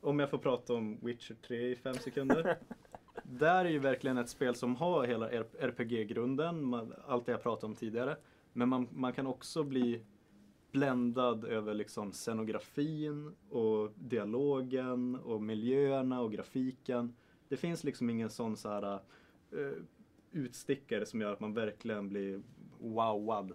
[0.00, 2.58] Om jag får prata om Witcher 3 i fem sekunder.
[3.22, 6.74] Där är ju verkligen ett spel som har hela RPG-grunden,
[7.06, 8.16] allt det jag pratade om tidigare.
[8.52, 10.02] Men man, man kan också bli
[10.72, 17.16] bländad över liksom scenografin och dialogen och miljöerna och grafiken.
[17.48, 19.82] Det finns liksom ingen sån så här eh,
[20.32, 22.42] utstickare som gör att man verkligen blir
[22.78, 23.52] wowad.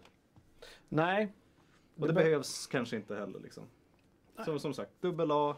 [0.90, 1.34] Nej.
[2.02, 3.64] Och det, be- behövs kanske inte heller liksom.
[4.46, 5.56] Som, som sagt, dubbel A.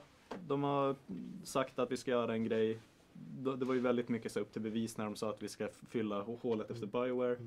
[0.48, 0.96] De har
[1.44, 2.80] sagt att vi ska göra en grej.
[3.58, 5.68] Det var ju väldigt mycket så upp till bevis när de sa att vi ska
[5.90, 7.38] fylla hålet efter Bioware.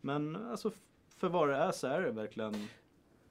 [0.00, 0.70] Men alltså
[1.16, 2.68] för vad det är så är det verkligen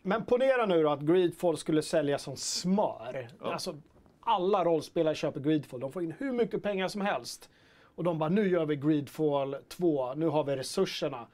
[0.02, 3.30] Men ponera nu då att Greedfall skulle sälja som smör.
[3.40, 3.54] Ja.
[3.54, 3.78] Alltså,
[4.20, 5.80] alla rollspelare köper Greedfall.
[5.80, 7.50] De får in hur mycket pengar som helst.
[7.96, 10.14] Och de bara, nu gör vi Greedfall 2.
[10.14, 11.28] Nu har vi resurserna.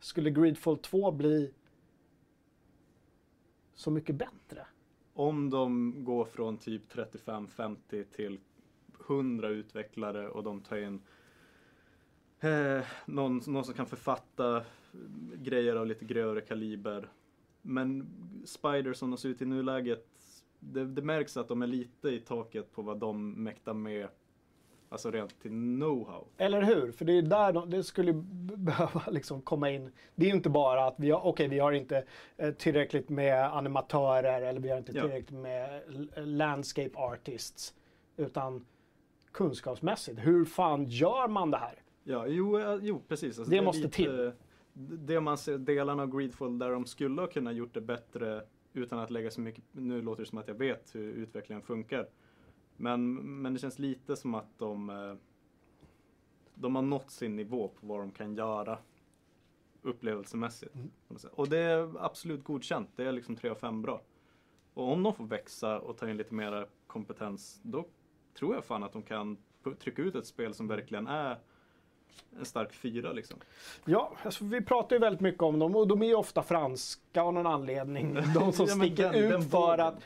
[0.00, 1.52] Skulle Greedfall 2 bli
[3.82, 4.66] så mycket bättre?
[5.14, 8.40] om de går från typ 35-50 till
[9.08, 11.00] 100 utvecklare och de tar in
[12.40, 14.64] eh, någon, någon som kan författa
[15.34, 17.08] grejer av lite grövre kaliber.
[17.62, 18.06] Men
[18.44, 20.08] Spider som de ser ut i nuläget,
[20.58, 24.08] det, det märks att de är lite i taket på vad de mäktar med,
[24.92, 26.24] alltså rent till know-how.
[26.36, 26.92] Eller hur?
[26.92, 28.12] För det är där de, det skulle
[28.56, 29.92] behöva liksom komma in.
[30.14, 32.04] Det är ju inte bara att vi har, okej, vi har inte
[32.36, 35.02] eh, tillräckligt med animatörer eller vi har inte Ja.
[35.02, 37.74] tillräckligt med l- landscape artists.
[38.16, 38.66] Utan
[39.32, 41.74] kunskapsmässigt, hur fan gör man det här?
[42.04, 43.38] Ja, jo, eh, jo precis.
[43.38, 44.32] Alltså, Det är måste till.
[44.74, 48.98] Det man ser, delarna av Greedfall där de skulle ha kunnat gjort det bättre utan
[48.98, 52.06] att lägga så mycket, nu låter det som att jag vet hur utvecklingen funkar.
[52.76, 55.14] Men, men det känns lite som att de, eh,
[56.54, 58.78] de har nått sin nivå på vad de kan göra
[59.82, 60.74] upplevelsemässigt.
[60.74, 60.90] Mm.
[61.32, 64.00] Och det är absolut godkänt, det är liksom 3 av 5 bra.
[64.74, 67.84] Och om de får växa och ta in lite mera kompetens, då
[68.38, 69.36] tror jag fan att de kan
[69.78, 71.38] trycka ut ett spel som verkligen är
[72.38, 73.38] en stark fyra liksom.
[73.84, 77.22] Ja, alltså, vi pratar ju väldigt mycket om dem och de är ju ofta franska
[77.22, 78.14] av någon anledning.
[78.34, 79.80] De som Ja, sticker den- den ut för vågen.
[79.86, 80.02] att...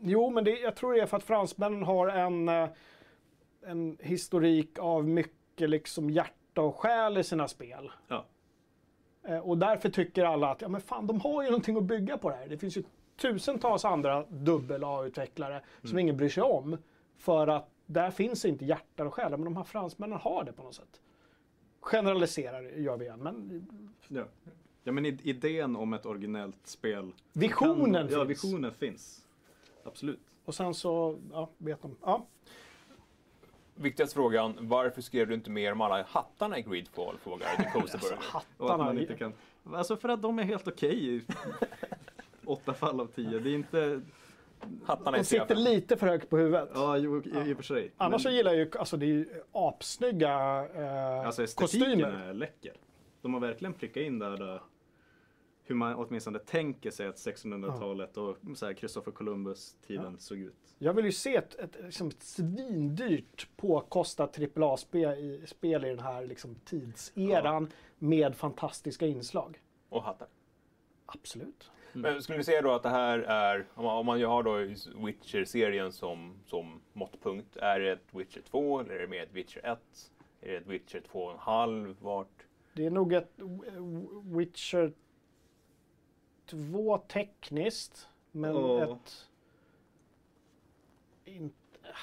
[0.00, 2.68] Jo, men det, jag tror det är för att fransmännen har en, eh,
[3.62, 7.90] en historik av mycket liksom hjärta och själ i sina spel.
[8.08, 8.24] Ja.
[9.22, 12.18] Eh, Och därför tycker alla att ja, men fan, de har ju någonting att bygga
[12.18, 12.48] på det här.
[12.48, 12.82] Det finns ju
[13.16, 15.98] tusentals andra dubbel-A-utvecklare som Mm.
[15.98, 16.76] ingen bryr sig om.
[17.16, 19.30] För att där finns inte hjärta och själ.
[19.30, 21.00] Men de här fransmännen har det på något sätt.
[21.80, 23.66] Generaliserar gör vi igen, men
[24.08, 24.24] Ja.
[24.84, 27.12] ja men idén om ett originellt spel.
[27.32, 28.44] Visionen Ja, finns.
[28.44, 29.21] visionen finns.
[29.84, 30.20] Absolut.
[30.44, 31.96] Och sen så, ja, vet de.
[32.02, 32.26] Ja.
[33.74, 37.16] Viktigaste frågan, varför skrev du inte mer om alla hattarna i Greedfall?
[37.18, 38.16] Frågar The Coasterburger.
[38.16, 38.24] Att
[38.58, 38.84] Hattarna.
[38.84, 39.32] man inte kan...
[39.72, 41.22] Alltså för att de är helt okej i
[42.44, 43.38] åtta fall av tio.
[43.38, 44.00] Det är inte...
[44.84, 46.68] Hattarna i De sitter lite för högt på huvudet.
[46.74, 47.06] Ja, i, i
[47.52, 47.92] och för sig.
[47.96, 52.28] Annars så Men- gillar jag ju, alltså det är ju apsnygga eh, Alltså estetiken kostymer.
[52.28, 52.72] är läcker.
[53.22, 54.60] De har verkligen prickat in där eh,
[55.72, 60.74] hur man åtminstone tänker sig att 1600-talet och så här Christopher Columbus-tiden såg ut.
[60.78, 65.98] Jag vill ju se ett, ett, liksom ett svindyrt påkostat AAA-spel i, spel i den
[65.98, 67.68] här liksom, tidseran
[67.98, 69.60] med fantastiska inslag.
[69.88, 70.28] Och hattar.
[71.06, 71.70] Absolut.
[71.92, 74.42] Men skulle du säga då att det här är, om man, om man ju har
[74.42, 74.56] då
[75.06, 79.66] Witcher-serien som, som måttpunkt, är det ett Witcher 2 eller är det mer ett Witcher
[79.66, 79.78] 1?
[80.40, 81.94] Är det ett Witcher 2,5?
[82.00, 82.46] Vart?
[82.72, 83.32] Det är nog ett
[84.24, 84.92] Witcher
[86.46, 88.82] 2 tekniskt, men Ja.
[88.84, 89.28] ett...
[91.24, 91.52] In,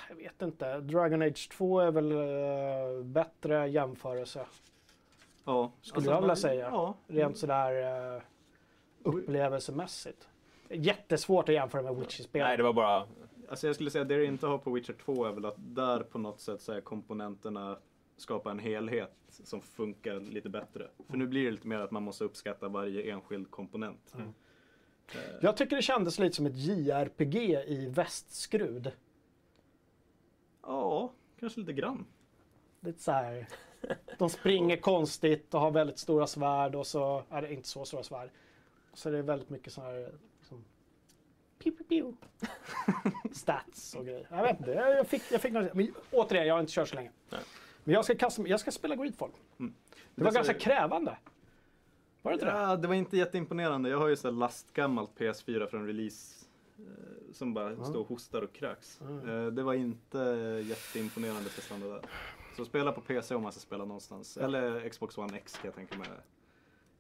[0.10, 0.80] jag vet inte.
[0.80, 4.46] Dragon Age 2 är väl uh, bättre jämförelse.
[5.46, 6.66] Ja, Skulle jag vilja man- säga.
[6.72, 8.22] Ja, Rent sådär uh,
[9.04, 10.28] upplevelsemässigt.
[10.70, 12.44] Jättesvårt att jämföra med Witcher-spel.
[12.44, 13.08] Nej, det var bara...
[13.50, 16.00] Alltså jag skulle säga det det inte har på Witcher 2 är väl att där
[16.00, 17.78] på något sätt så är komponenterna
[18.22, 20.90] skapar en helhet som funkar lite bättre.
[21.10, 24.14] För nu blir det lite mer att man måste uppskatta varje enskild komponent.
[24.16, 24.34] Mm.
[25.14, 27.36] Eh, Jag tycker det kändes lite som ett JRPG
[27.68, 28.92] i västskrud.
[30.62, 32.06] Ja, kanske lite grann.
[32.80, 33.48] Lite så här.
[34.18, 38.04] De springer konstigt och har väldigt stora svärd och så är det inte så stora
[38.04, 38.30] svärd.
[38.94, 40.66] Så det är väldigt mycket sån här liksom,
[41.60, 42.14] piu, piu, piu.
[43.32, 44.28] stats och grejer.
[44.30, 46.96] Jag vet inte, jag fick, jag fick något, men återigen, jag har inte kört så
[46.96, 47.12] länge.
[47.30, 47.40] Nej.
[47.84, 49.30] Men jag ska, kasta, jag ska spela Greedfall.
[49.60, 49.74] Mm.
[50.16, 51.18] Det var Det ganska så- krävande.
[52.22, 52.52] Var det inte det?
[52.52, 53.90] Ja, det var inte jätteimponerande.
[53.90, 56.46] Jag har ju så lastgammalt PS4 från release
[56.78, 56.84] eh,
[57.34, 59.02] som bara står och hostar och kräks.
[59.02, 60.18] Eh, Det var inte
[60.68, 62.02] jätteimponerande prestanda där.
[62.58, 64.38] Så spela på PC om man ska spela någonstans.
[64.38, 66.08] Eller Xbox One X kan jag tänka mig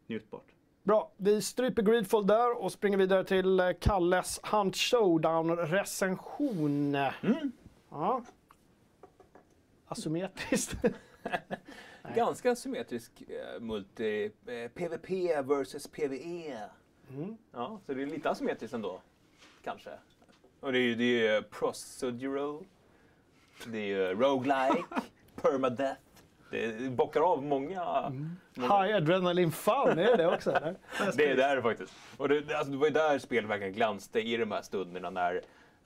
[0.07, 0.45] njutbart.
[0.83, 6.95] Bra, vi stryper Greedfall där och springer vidare till eh, Kalles Hunt Showdown-recension.
[7.21, 7.51] Mm.
[7.89, 8.23] Ja.
[9.89, 10.75] Asymmetriskt.
[12.15, 14.31] Ganska symmetrisk eh, multi.
[14.47, 15.09] Eh, PVP
[15.45, 16.69] versus PVE.
[17.09, 17.37] Mm.
[17.51, 19.01] Ja, så det är lite asymmetriskt ändå.
[19.63, 19.89] Kanske.
[20.59, 22.63] Och det är ju det är procedural.
[23.65, 24.83] Det är ju roguelike.
[25.41, 25.99] permadeath.
[26.51, 28.09] Det bockar av många...
[28.09, 30.51] många High adrenaline fun, är det också?
[30.51, 30.75] Eller?
[31.15, 31.93] det är där faktiskt.
[32.17, 35.09] Och det, det- alltså, det var ju där spelet verkligen glänste i de här stunderna
[35.09, 35.41] när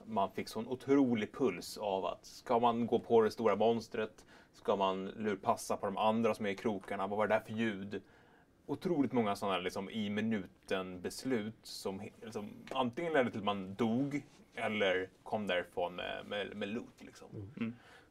[0.06, 4.26] man fick sån otrolig puls av att ska man gå på det stora monstret?
[4.54, 7.08] Ska man lurpassa på de andra som är i krokarna?
[7.08, 8.02] Vad var det där för ljud?
[8.66, 14.24] Otroligt många sådana liksom, i minuten beslut som liksom, antingen ledde till att man dog
[14.56, 17.04] eller kom därifrån med, med, med loot.
[17.04, 17.28] Liksom.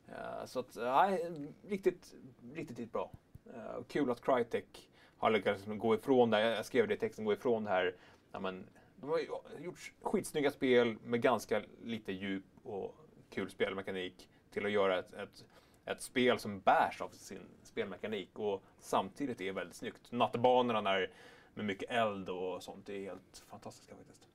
[0.08, 1.32] Eh, så att, nej,
[1.68, 2.14] riktigt,
[2.54, 3.10] riktigt, riktigt bra.
[3.54, 6.98] Eh, kul att Crytek har lyckats liksom gå ifrån det här, jag skrev det i
[6.98, 7.94] texten, gå ifrån det här,
[8.32, 8.66] ja, men,
[9.02, 9.20] de har
[9.60, 12.94] gjort skitsnygga spel med ganska lite djup och
[13.30, 15.44] kul spelmekanik till att göra ett, ett,
[15.84, 20.12] ett spel som bärs av sin spelmekanik och samtidigt är väldigt snyggt.
[20.12, 21.10] Nattbanorna där
[21.54, 24.28] med mycket eld och sånt är helt fantastiska faktiskt.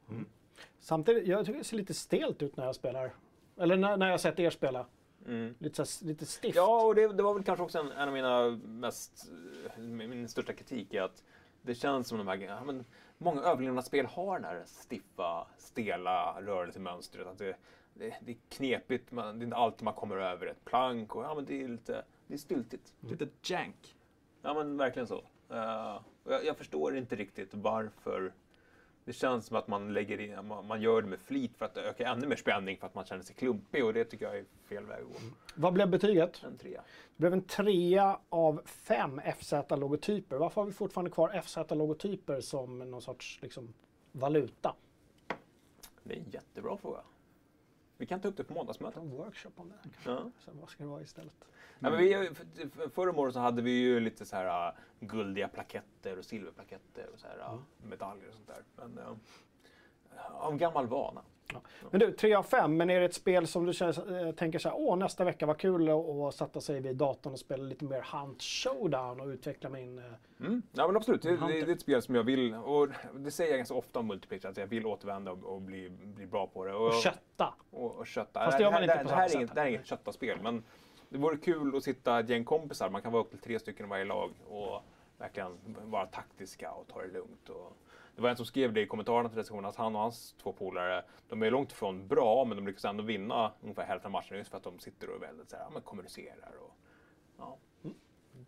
[0.79, 3.13] Samtidigt, jag tycker det ser lite stelt ut när jag spelar.
[3.57, 4.85] Eller när, när jag sett er spela.
[5.59, 6.55] Lite, så, lite stift.
[6.55, 9.29] Ja, och det, det var väl kanske också en, en av mina mest,
[9.77, 11.23] min största kritik är att
[11.67, 12.85] det känns som de här, ja, men
[13.17, 17.27] många överlevnadsspel har den här stiffa, stela rörelsemönstret.
[17.27, 17.55] Att det,
[17.93, 21.23] det, det är knepigt, man, det är inte alltid man kommer över ett plank och
[21.23, 22.93] ja, men det är lite, det är styltigt.
[22.99, 23.95] Lite jank.
[24.41, 25.23] Ja, men verkligen så.
[26.23, 28.33] Och jag, jag förstår inte riktigt varför
[29.07, 32.07] det känns som att man lägger in, man, gör det med flit för att öka
[32.07, 34.85] ännu mer spänning för att man känner sig klumpig och det tycker jag är fel
[34.85, 35.13] väg att gå.
[35.55, 36.43] Vad blev betyget?
[36.43, 36.81] En trea.
[36.81, 40.37] Det blev en trea av fem FZ-logotyper.
[40.37, 43.73] Varför har vi fortfarande kvar FZ-logotyper som någon sorts liksom,
[44.11, 44.75] valuta?
[46.03, 46.99] Det är en jättebra fråga.
[47.97, 48.97] Vi kan ta upp det på måndagsmötet.
[49.03, 49.75] En workshop om det.
[49.83, 50.09] kanske.
[50.09, 50.31] Ja.
[50.39, 51.33] Så vad ska det vara istället?
[51.79, 54.73] Ja, men vi, för- för- förra året så hade vi ju lite så här äh,
[54.99, 58.63] guldiga plaketter och silverplaketter och så här äh, medaljer och sånt där.
[58.75, 58.97] Men
[60.17, 61.21] äh, av gammal vana.
[61.91, 64.59] Men du, 3 av 5, men är det ett spel som du känner, eh, tänker
[64.59, 67.85] så här, åh nästa vecka var kul att sätta sig vid datorn och spela lite
[67.85, 69.97] mer Hunt Showdown och utveckla min...
[69.99, 70.03] eh,
[70.39, 70.61] Mm.
[70.73, 73.59] Ja men absolut, det, det, är ett spel som jag vill, och det säger jag
[73.59, 76.73] ganska ofta om multiplayer, att jag vill återvända och, och bli, bli bra på det.
[76.73, 77.53] Och, Och kötta.
[77.71, 78.45] och, och kötta.
[78.45, 79.55] Fast det gör man inte på det, här samma sätt.
[79.55, 80.63] det här är inget köttaspel, men
[81.09, 83.85] det vore kul att sitta ett gäng kompisar, man kan vara upp till tre stycken
[83.85, 84.81] i varje lag och
[85.17, 87.49] verkligen vara taktiska och ta det lugnt.
[87.49, 87.73] Och,
[88.17, 90.53] det var en som skrev det i kommentarerna till recensionen att han och hans två
[90.53, 94.37] polare, de är långt ifrån bra, men de lyckas ändå vinna ungefär hälften av matchen
[94.37, 96.51] just för att de sitter och väldigt så här, ja, kommunicerar.
[96.61, 96.75] Och,
[97.37, 97.57] ja.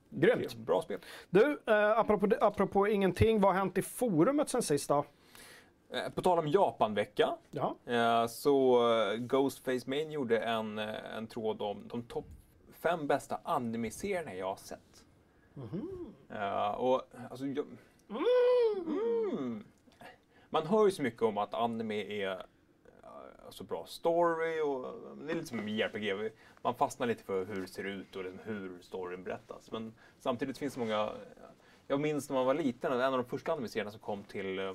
[0.09, 0.55] Grymt.
[0.55, 0.99] Bra spel.
[1.29, 5.05] Du, eh, apropå, apropå ingenting, vad har hänt i forumet sen sist då?
[5.89, 7.75] Eh, På tal om Japanvecka Ja.
[7.85, 12.25] eh, så eh, Ghostface Main gjorde en, en tråd om de topp
[12.73, 15.05] fem bästa anime-serierna jag har sett.
[16.29, 17.65] Eh, och alltså, jag,
[18.09, 19.63] mm,
[20.49, 22.39] man hör ju så mycket om att anime är eh,
[23.45, 26.31] alltså bra story och eh, det är lite som JRPG.
[26.61, 29.71] Man fastnar lite för hur det ser ut och liksom hur storyn berättas.
[29.71, 31.11] Men samtidigt finns det många...
[31.87, 34.73] Jag minns när man var liten, en av de första anime-serierna som kom till, eh,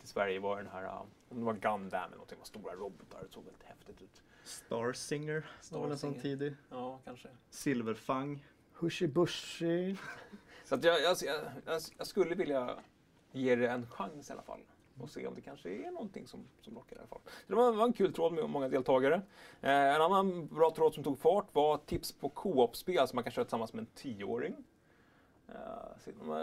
[0.00, 3.22] till Sverige var den här, eh, om det var Gundam eller någonting, med stora robotar.
[3.22, 4.22] Det såg väldigt häftigt ut.
[4.44, 6.22] Star Singer var en sån Singer.
[6.22, 6.54] tidig.
[6.70, 7.28] Ja, kanske.
[7.50, 8.46] Silverfang.
[8.78, 9.96] Hushy-bushy.
[10.68, 11.16] Så att jag, jag,
[11.66, 12.76] jag, jag skulle vilja
[13.32, 14.60] ge det en chans i alla fall.
[15.00, 17.20] Och se om det kanske är någonting som, som lockar i alla fall.
[17.24, 19.14] Så det var, var en kul tråd med många deltagare.
[19.60, 23.32] Eh, en annan bra tråd som tog fart var tips på co-op-spel som man kan
[23.32, 24.56] köra tillsammans med en tioåring.
[25.48, 25.54] Eh,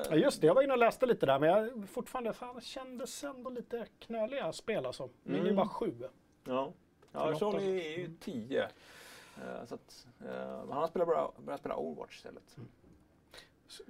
[0.10, 3.24] Ja, just det, jag var inne och läste lite där, men jag fortfarande, fan, kändes
[3.24, 5.10] ändå lite knöliga spel alltså.
[5.24, 5.56] Min är ju Mm.
[5.56, 5.94] bara sju.
[6.44, 6.74] Ja,
[7.12, 7.60] ja Charlie alltså.
[7.60, 8.64] är ju tio.
[9.38, 11.08] Eh, så att, eh, han har spelat
[11.38, 12.56] börjat spela Overwatch istället.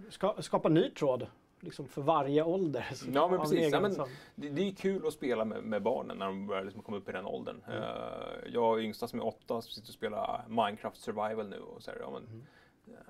[0.09, 1.27] Ska, skapa ny tråd,
[1.59, 2.85] liksom för varje ålder.
[2.93, 3.71] Så Ja, men precis.
[3.73, 3.95] Ja, men,
[4.35, 7.09] det, det är kul att spela med, med barnen när de börjar liksom komma upp
[7.09, 7.61] i den åldern.
[7.67, 7.83] Mm.
[7.83, 7.89] Eh,
[8.53, 11.59] jag och yngsta som är åtta sitter och spelar Minecraft Survival nu.
[11.59, 12.43] Och så här, ja, men, Mm.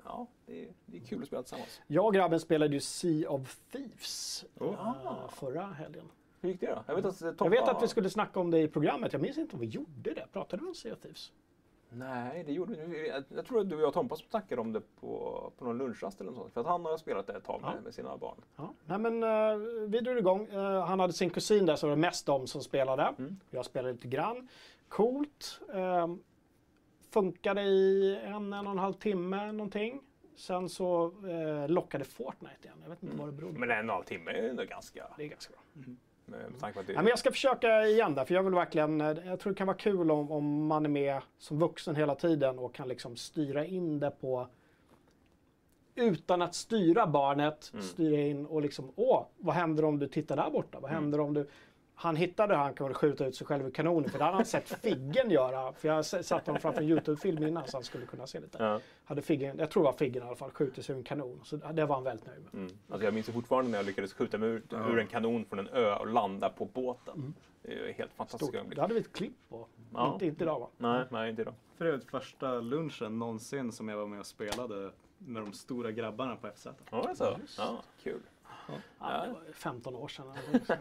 [0.04, 1.80] ja, det, är- det är kul att spela tillsammans.
[1.86, 4.72] Jag och grabben spelade ju Sea of Thieves Oh.
[5.04, 6.04] eh, förra helgen.
[6.40, 6.82] Hur gick det då?
[6.86, 9.12] Jag vet att, Jag vet att vi skulle snacka om det i programmet.
[9.12, 10.26] Jag minns inte om vi gjorde det.
[10.32, 11.32] Pratade vi om Sea of Thieves?
[11.96, 14.72] Nej, det gjorde vi Jag, jag tror att du och jag och Tompa snackade om
[14.72, 16.52] det på, på någon lunchrast eller något sånt.
[16.52, 17.80] För att han har spelat det ett tag med, Ja.
[17.84, 18.36] med sina barn.
[18.56, 18.74] Ja.
[18.84, 19.56] Nej, men, eh,
[19.88, 20.46] vi drog igång.
[20.52, 23.14] Eh, han hade sin kusin där så det var mest de som spelade.
[23.18, 23.36] Mm.
[23.50, 24.48] Jag spelade lite grann.
[24.88, 25.60] Coolt.
[25.74, 26.08] Eh,
[27.10, 30.00] funkade i en, en och en halv timme någonting.
[30.36, 32.76] Sen så eh, lockade Fortnite igen.
[32.82, 33.60] Jag vet inte vad det berodde på.
[33.60, 35.06] Men en och en halv timme är ändå ganska...
[35.16, 35.60] Det är ganska bra.
[35.72, 35.96] Med,
[36.26, 38.54] med tanke på att det, Ja, men jag ska försöka igen där, för jag vill
[38.54, 41.96] verkligen, eh, jag tror det kan vara kul om, om man är med som vuxen
[41.96, 44.48] hela tiden och kan liksom styra in det på
[45.94, 47.84] utan att styra barnet, Mm.
[47.86, 50.80] styra in och liksom, åh, vad händer om du tittar där borta?
[50.80, 51.48] Vad händer om du...
[51.96, 54.44] Han hittade hur han kunde skjuta ut sig själv i kanonen, för det hade han
[54.44, 55.72] sett Figgen göra.
[55.72, 58.62] För jag satt honom framför en YouTube-film innan så han skulle kunna se lite.
[58.62, 58.80] Ja.
[59.04, 61.40] Hade Figgen, jag tror det var Figgen i alla fall, skjutit sig ur en kanon.
[61.44, 62.54] Så det var han väldigt nöjd med.
[62.54, 62.78] mm.
[62.88, 65.68] alltså jag minns fortfarande när jag lyckades skjuta mig ur, ur en kanon från en
[65.68, 67.34] ö och landa på båten.
[67.62, 68.54] Det är helt fantastiskt Mm.
[68.58, 68.76] Ögonblick.
[68.76, 69.66] Det hade vi ett klipp på.
[69.94, 70.12] Ja.
[70.12, 70.68] Inte, inte idag va?
[70.78, 71.54] Nej, nej, inte idag.
[71.76, 76.36] För övrigt första lunchen någonsin som jag var med och spelade med de stora grabbarna
[76.36, 76.66] på FZ.
[76.90, 77.62] Ja, det är så.
[77.62, 78.20] Ja, kul.
[79.00, 80.32] Ja, det var 15 år sedan.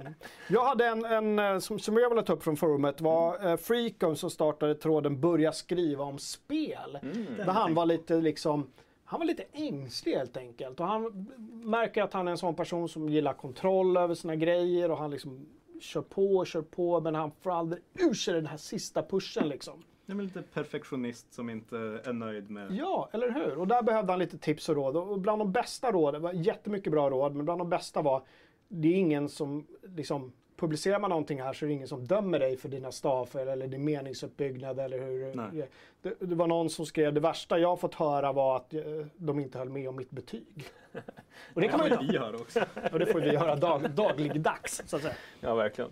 [0.00, 0.14] Mm.
[0.48, 3.56] Jag hade en, en eh, som, som jag ville ta upp från forumet var eh,
[3.56, 6.98] Freecom som startade tråden Börja skriva om spel.
[7.36, 8.70] Där han var lite liksom
[9.04, 10.80] han var lite ängslig helt enkelt.
[10.80, 11.28] Och han
[11.64, 15.10] märker att han är en sån person som gillar kontroll över sina grejer och han
[15.10, 15.46] liksom
[15.80, 19.48] kör på och kör på men han får aldrig ur sig den här sista pushen
[19.48, 19.84] liksom.
[20.06, 22.72] Jag är lite perfektionist som inte är nöjd med...
[22.72, 23.58] Ja, eller hur?
[23.58, 24.96] Och där behövde han lite tips och råd.
[24.96, 28.22] Och bland de bästa råden, var jättemycket bra råd, men bland de bästa var
[28.68, 32.38] det är ingen som liksom publicerar man någonting här så är det ingen som dömer
[32.38, 35.68] dig för dina stavfel eller din meningsuppbyggnad eller hur Nej.
[36.02, 38.82] det, det var någon som skrev det värsta jag fått höra var att eh,
[39.16, 40.64] de inte höll med om mitt betyg.
[41.54, 42.60] Och det kan man ju vi göra också.
[42.92, 45.14] och det får vi göra dag, dagligdags så att säga.
[45.40, 45.90] Ja, verkligen.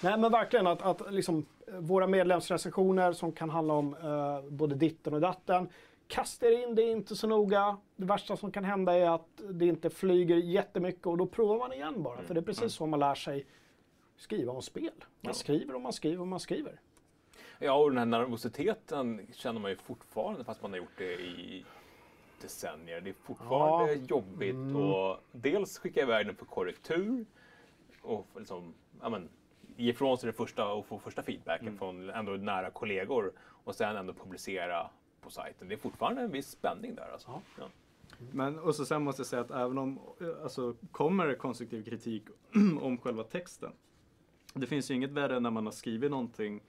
[0.00, 4.74] Nej men verkligen att, att liksom, eh, våra medlemsrecensioner som kan handla om eh, både
[4.74, 5.68] ditten och datten.
[6.06, 7.76] Kasta er in, det är inte så noga.
[7.96, 11.72] Det värsta som kan hända är att det inte flyger jättemycket och då provar man
[11.72, 12.22] igen bara.
[12.22, 13.46] För det är precis så man lär sig
[14.16, 14.92] skriva om spel.
[15.20, 16.80] Man skriver och man skriver och man skriver.
[17.58, 21.64] Ja, och den här nervositeten känner man ju fortfarande fast man har gjort det i
[22.42, 23.00] decennier.
[23.00, 27.26] Det är fortfarande jobbigt och dels skicka iväg den för korrektur
[28.02, 29.28] och liksom, ja, men,
[29.78, 33.32] ge ifrån sig det första och få första feedbacken från ändå nära kollegor
[33.64, 35.68] och sen ändå publicera på sajten.
[35.68, 37.42] Det är fortfarande en viss spänning där alltså.
[37.58, 37.64] Ja.
[38.32, 40.00] Men och så sen måste jag säga att även om
[40.42, 42.22] alltså, kommer det konstruktiv kritik
[42.80, 43.72] om själva texten.
[44.54, 46.60] Det finns ju inget värre när man har skrivit någonting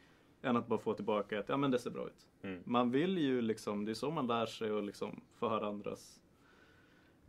[0.41, 2.27] än att bara få tillbaka att ja men det ser bra ut.
[2.41, 2.63] Mm.
[2.65, 6.21] Man vill ju liksom, det är så man lär sig och liksom få höra andras.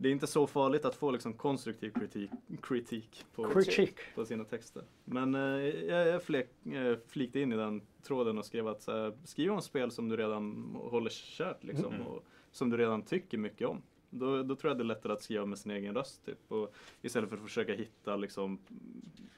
[0.01, 2.29] Det är inte så farligt att få liksom konstruktiv kritik,
[2.61, 3.95] kritik på, Kritik.
[4.15, 4.83] på sina texter.
[5.05, 6.21] Men eh, jag, jag
[6.63, 10.17] eh, flikte in i den tråden och skrev att här, skriv om spel som du
[10.17, 12.07] redan håller kärt liksom, Mm.
[12.07, 13.81] och som du redan tycker mycket om.
[14.09, 16.25] Då, då tror jag det är lättare att skriva med sin egen röst.
[16.25, 18.59] Typ, och istället för att försöka hitta liksom,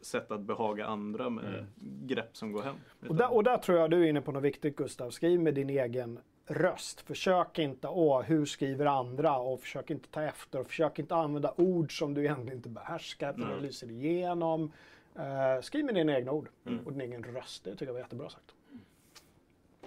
[0.02, 1.66] sätt att behaga andra med
[2.06, 2.76] grepp som går hem.
[3.08, 5.12] Och där, och där tror jag du är inne på något viktigt Gustav.
[5.12, 7.02] Skriv med din egen röst.
[7.02, 9.38] Försök inte, åh, hur skriver andra?
[9.38, 10.60] Och försök inte ta efter.
[10.60, 13.34] Och försök inte använda ord som du egentligen inte behärskar.
[13.34, 14.72] För det lyser igenom.
[15.20, 16.50] Uh, skriv med dina egna ord
[16.86, 17.64] och din egen röst.
[17.64, 18.56] Det tycker jag var jättebra sagt.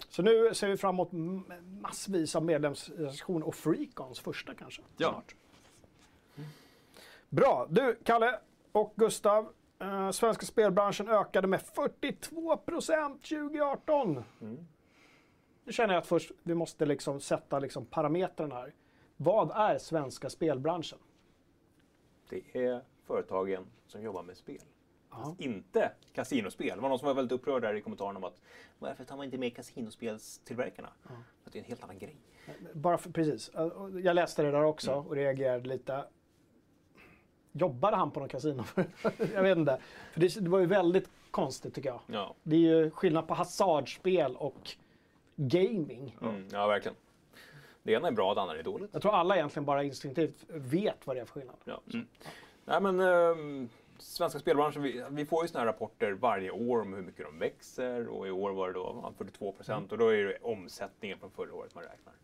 [0.08, 1.08] Så nu ser vi fram emot
[1.82, 4.82] massvis av medlemsrecensioner och Freakons första kanske.
[4.96, 5.10] Ja.
[5.10, 5.34] Snart.
[7.28, 7.66] Bra.
[7.70, 8.38] Du, Kalle
[8.72, 9.52] och Gustav.
[9.78, 14.24] Eh, svenska spelbranschen ökade med 42 procent 2018.
[15.66, 18.74] Nu känner jag att först vi måste liksom sätta liksom parametrarna här.
[19.16, 20.98] Vad är svenska spelbranschen?
[22.28, 24.62] Det är företagen som jobbar med spel.
[25.10, 25.36] Ja.
[25.38, 26.76] Inte kasinospel.
[26.76, 28.40] Det var någon som var väldigt upprörd där i kommentaren om att
[28.78, 30.88] varför tar man inte med kasinospelstillverkarna?
[31.02, 31.14] För
[31.46, 32.16] att det är en helt annan grej.
[32.72, 33.50] Bara för, precis.
[34.02, 36.04] Jag läste det där också och reagerade lite.
[37.52, 38.64] Jobbade han på någon kasino?
[39.34, 39.80] jag vet inte.
[40.12, 42.00] För det, det var ju väldigt konstigt tycker jag.
[42.06, 44.76] Ja, Det är ju skillnad på hasardspel och
[45.36, 46.16] gaming.
[46.22, 46.96] mm, ja verkligen.
[47.82, 48.90] Det ena är bra, det andra är dåligt.
[48.92, 51.56] Jag tror alla egentligen bara instinktivt vet vad det är för skillnad.
[51.64, 51.80] Ja.
[51.92, 52.06] Mm.
[52.64, 53.68] Nej, men, ehm,
[53.98, 57.38] svenska spelbranschen, vi, vi får ju såna här rapporter varje år om hur mycket de
[57.38, 61.18] växer och i år var det då ja, 42 procent och då är det omsättningen
[61.18, 62.14] från förra året man räknar.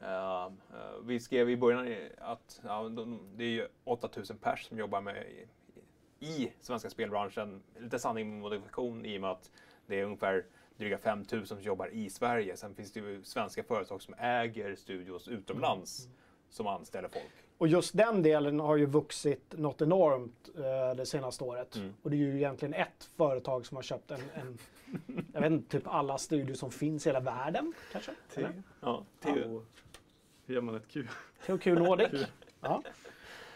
[0.00, 4.78] Ehm, eh, vi skrev i början att ja, de, det är ju 8000 pers som
[4.78, 5.46] jobbar med i,
[6.26, 7.62] i svenska spelbranschen.
[7.78, 9.50] Lite sanning med modifikation i och med att
[9.86, 10.44] det är ungefär
[10.76, 12.56] dryga 5000 som jobbar i Sverige.
[12.56, 16.08] Sen finns det ju svenska företag som äger studios utomlands
[16.50, 17.32] som anställer folk.
[17.58, 21.76] Och just den delen har ju vuxit något enormt eh, det senaste året.
[21.76, 21.94] Mm.
[22.02, 24.58] Och det är ju egentligen ett företag som har köpt en, en
[25.32, 28.12] jag vet inte, typ alla studios som finns i hela världen kanske?
[28.34, 28.62] Eller?
[28.80, 29.04] Ja.
[29.22, 29.64] Och
[30.46, 31.06] hur gör man ett Q?
[31.46, 32.26] THQ Nordic.
[32.60, 32.82] ja.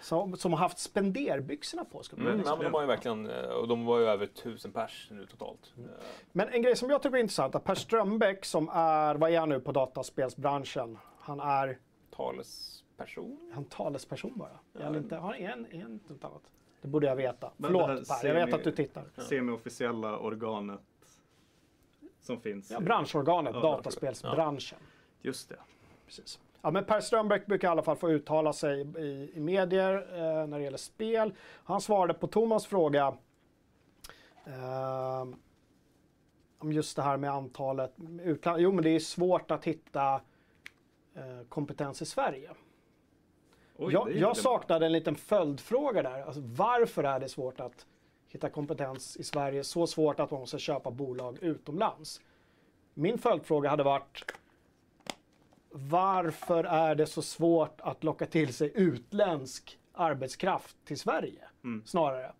[0.09, 2.02] Som, som har haft spenderbyxorna på.
[2.02, 4.26] Ska man Mm, ja, men de har ju verkligen, eh, och de var ju över
[4.26, 5.72] tusen pers nu totalt.
[5.78, 5.84] Eh,
[6.32, 9.38] Men en grej som jag tycker är intressant, att Per Strömbäck som är, vad är
[9.40, 10.98] han nu på dataspelsbranschen?
[11.18, 11.78] Han är
[12.96, 13.48] person?
[13.50, 14.59] Är han talesperson bara?
[14.78, 16.42] Är han inte, har en, en, något annat?
[16.82, 17.50] Det borde jag veta.
[17.56, 19.04] Men Förlåt Per, jag vet att du tittar.
[19.16, 20.80] Semi-officiella organet
[22.20, 22.70] som finns.
[22.70, 24.78] Ja, branschorganet, Ja, dataspelsbranschen.
[25.22, 25.59] Just det.
[26.06, 26.40] Precis.
[26.62, 30.46] Ja, men per Strömbäck brukar i alla fall få uttala sig i, i medier eh,
[30.46, 31.34] när det gäller spel.
[31.64, 33.16] Han svarade på Thomas fråga
[34.46, 35.26] eh,
[36.59, 38.61] om just det här med antalet utland.
[38.61, 40.14] Jo, men det är svårt att hitta
[41.14, 42.50] eh, kompetens i Sverige.
[43.76, 46.22] Oj, jag jag saknade en liten följdfråga där.
[46.22, 47.86] Alltså, varför är det svårt att
[48.28, 49.64] hitta kompetens i Sverige?
[49.64, 52.20] Så svårt att man måste köpa bolag utomlands.
[52.94, 54.32] Min följdfråga hade varit
[55.70, 61.44] varför är det så svårt att locka till sig utländsk arbetskraft till Sverige?
[61.64, 61.82] Mm.
[61.86, 62.32] Snarare.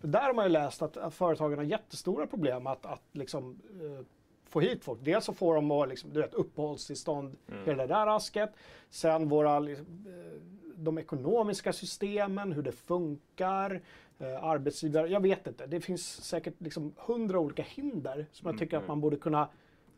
[0.00, 4.04] Där har man ju läst att, att företagen har jättestora problem att, att liksom, eh,
[4.48, 5.00] få hit folk.
[5.02, 8.50] Dels så får de liksom, du vet, uppehållstillstånd, hela det där rasket.
[8.90, 10.40] Sen våra, liksom, eh,
[10.76, 13.82] de ekonomiska systemen, hur det funkar,
[14.18, 15.08] eh, arbetsgivare.
[15.08, 15.66] Jag vet inte.
[15.66, 19.48] Det finns säkert liksom hundra olika hinder som jag tycker att man borde kunna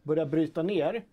[0.02, 1.04] börja bryta ner.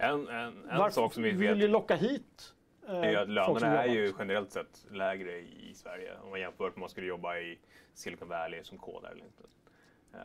[0.00, 2.54] En, en, en Varför sak som vi vill ju locka hit
[2.88, 6.74] eh, är att lönerna är ju generellt sett lägre i Sverige om man jämför med
[6.74, 7.58] om man skulle jobba i
[7.94, 9.44] Silicon Valley som kodare eller inte.
[10.14, 10.20] Eh,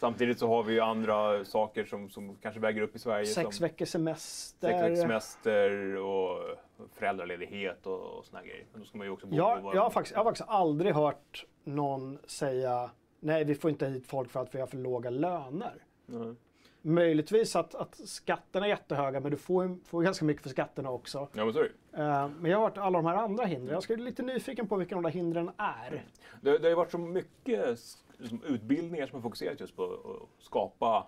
[0.00, 3.26] Samtidigt så har vi ju andra saker som, som kanske väger upp i Sverige.
[3.26, 4.68] Sex veckors semester.
[4.68, 6.58] sex veckors semester och
[6.92, 8.66] föräldraledighet och, och såna grejer.
[8.72, 10.94] Men då ska man ju också bo Jag, jag, har faktiskt, jag har faktiskt aldrig
[10.94, 12.90] hört någon säga
[13.20, 15.84] nej, vi får inte hit folk för att vi har för låga löner.
[16.06, 16.34] Nej.
[16.82, 21.28] Möjligtvis att, att skatterna är jättehöga, men du får, får ganska mycket för skatterna också.
[21.32, 22.02] Ja, men så är det.
[22.02, 23.74] Eh, men jag har hört alla de här andra hindren.
[23.74, 26.04] Jag ska bli lite nyfiken på vilka de där hindren är.
[26.40, 27.78] Det, det har ju varit så mycket
[28.18, 31.06] liksom, utbildningar som har fokuserat just på att skapa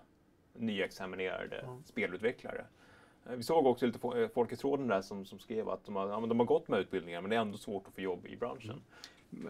[0.53, 2.65] nyexaminerade spelutvecklare.
[3.29, 5.95] Eh, Vi såg också lite eh, folk i tråden där som, som skrev att de
[5.95, 8.35] har, de har gått med utbildningar men det är ändå svårt att få jobb i
[8.35, 8.81] branschen.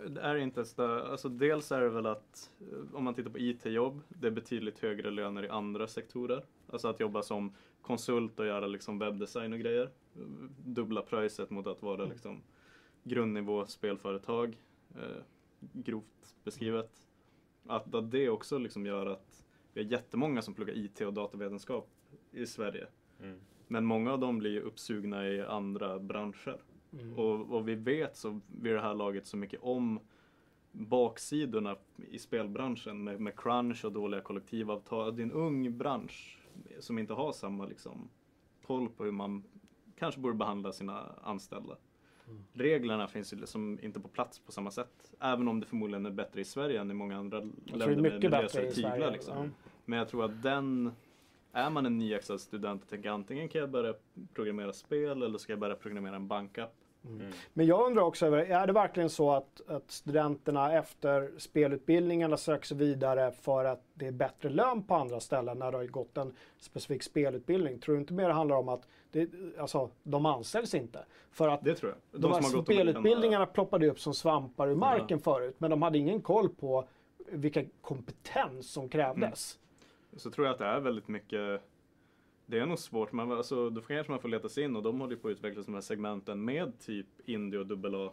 [0.07, 3.39] Det är inte så alltså dels är det väl att eh, om man tittar på
[3.39, 6.45] IT-jobb, det är betydligt högre löner i andra sektorer.
[6.69, 9.89] Alltså att jobba som konsult och göra liksom webbdesign och grejer.
[10.65, 12.41] Dubbla priset mot att vara liksom
[13.03, 14.57] grundnivå spelföretag,
[14.95, 15.21] eh,
[15.59, 17.07] grovt beskrivet.
[17.67, 21.89] Att, att det också liksom gör att vi har jättemånga som pluggar IT och datavetenskap
[22.31, 22.87] i Sverige.
[23.19, 23.39] Mm.
[23.67, 26.57] Men många av dem blir uppsugna i andra branscher.
[27.15, 29.99] Och, och vi vet så vid det här laget så mycket om
[30.71, 31.75] baksidorna
[32.11, 35.15] i spelbranschen med, med crunch och dåliga kollektivavtal.
[35.15, 36.39] Det är en ung bransch
[36.79, 38.09] som inte har samma liksom,
[38.65, 39.43] koll på hur man
[39.95, 41.77] kanske borde behandla sina anställda.
[42.53, 45.13] Reglerna finns ju liksom inte på plats på samma sätt.
[45.19, 48.23] Även om det förmodligen är bättre i Sverige än i många andra är länder med,
[48.23, 49.11] lösare tyglar.
[49.11, 49.37] Liksom.
[49.37, 49.49] ja.
[49.85, 50.91] Men jag tror att den,
[51.51, 53.93] är man en nyexad student och tänker antingen kan jag börja
[54.33, 56.75] programmera spel eller ska jag börja programmera en bankapp.
[57.53, 62.77] Men jag undrar också, är det verkligen så att, att studenterna efter spelutbildningarna söker sig
[62.77, 66.33] vidare för att det är bättre lön på andra ställen när de har gått en
[66.57, 67.79] specifik spelutbildning?
[67.79, 69.29] Tror du inte mer det handlar om att det,
[69.59, 71.05] alltså, de anställs inte?
[71.31, 72.21] För att Det tror jag.
[72.21, 75.97] de, här har gått spelutbildningarna ploppade upp som svampar ur marken förut, men de hade
[75.97, 76.87] ingen koll på
[77.31, 79.59] vilka kompetens som krävdes.
[80.17, 81.61] Så tror jag att det är väldigt mycket
[82.45, 84.99] det är nog svårt, men alltså, då kanske man får leta sig in och de
[84.99, 88.11] håller på att utveckla de här segmenten med typ indie och dubbel A.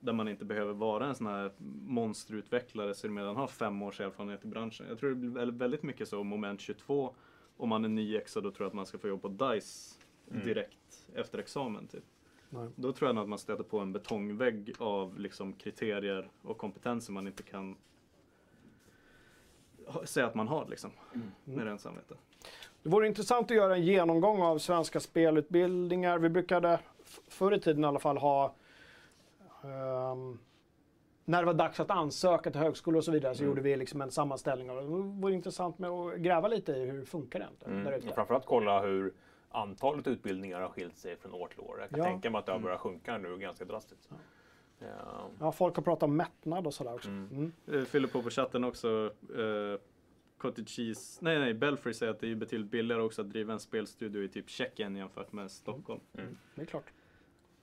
[0.00, 1.52] Där man inte behöver vara en sån här
[1.86, 4.86] monsterutvecklare som redan har fem års erfarenhet i branschen.
[4.88, 7.14] Jag tror det blir väl- väldigt mycket så moment 22.
[7.56, 9.98] Om man är nyexad och tror att man ska få jobb på DICE
[10.44, 11.86] direkt efter examen.
[11.86, 12.04] Typ.
[12.50, 12.68] Nej.
[12.76, 17.12] Då tror jag nog att man stöter på en betongvägg av liksom, kriterier och kompetenser
[17.12, 17.76] man inte kan
[20.04, 20.90] säga att man har liksom,
[21.44, 22.14] med rent samvete.
[22.82, 26.18] Det vore intressant att göra en genomgång av svenska spelutbildningar.
[26.18, 26.80] Vi brukade
[27.28, 28.54] förr i tiden i alla fall ha
[29.64, 30.38] ehm,
[31.24, 33.50] när det var dags att ansöka till högskolor och så vidare så Mm.
[33.50, 34.70] gjorde vi liksom en sammanställning.
[34.70, 34.82] av det.
[34.82, 38.08] Det vore intressant med att gräva lite i hur funkar det egentligen där Mm.
[38.08, 39.12] Och framförallt kolla hur
[39.50, 41.76] antalet utbildningar har skilt sig från år till år.
[41.80, 42.04] Jag kan Ja.
[42.04, 44.08] tänka mig att det har börjat sjunka nu ganska drastiskt.
[44.78, 44.86] Ja.
[45.40, 47.08] Ja, folk har pratat om mättnad och sådär också.
[47.08, 47.52] Mm.
[47.68, 47.86] Mm.
[47.86, 49.10] Fyller på på chatten också.
[49.36, 49.80] Eh,
[50.38, 53.60] Cottage Cheese, nej nej, Belfry säger att det är betydligt billigare också att driva en
[53.60, 56.00] spelstudio i typ Tjeckien jämfört med Stockholm.
[56.54, 56.92] Det är klart.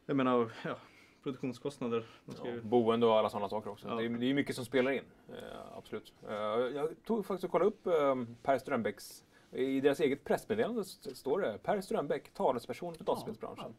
[0.06, 0.78] Jag menar, ja,
[1.24, 2.06] produktionskostnader.
[2.26, 2.62] Ja, ju...
[2.62, 3.88] boende och alla sådana saker också.
[3.88, 3.96] Ja.
[3.96, 5.04] Det, är, det är mycket som spelar in.
[5.30, 6.14] Eh, absolut.
[6.30, 11.16] Eh, jag tog faktiskt och kollade upp eh, Per Strömbäcks i deras eget pressmeddelande st-
[11.16, 13.74] står det Per Strömbäck, talesperson för dataspelsbranschen.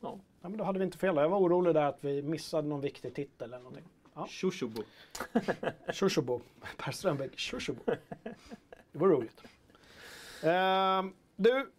[0.00, 0.18] Ja.
[0.42, 1.16] Ja, men då hade vi inte fel.
[1.16, 3.84] Jag var orolig där att vi missade någon viktig titel eller någonting.
[4.14, 4.26] Ja.
[4.30, 4.82] Shushubo.
[5.92, 6.40] Shushubo.
[6.76, 7.82] Per Strömbäck, Shushubo.
[8.92, 9.42] Det var roligt.
[10.42, 11.70] Ehm, du,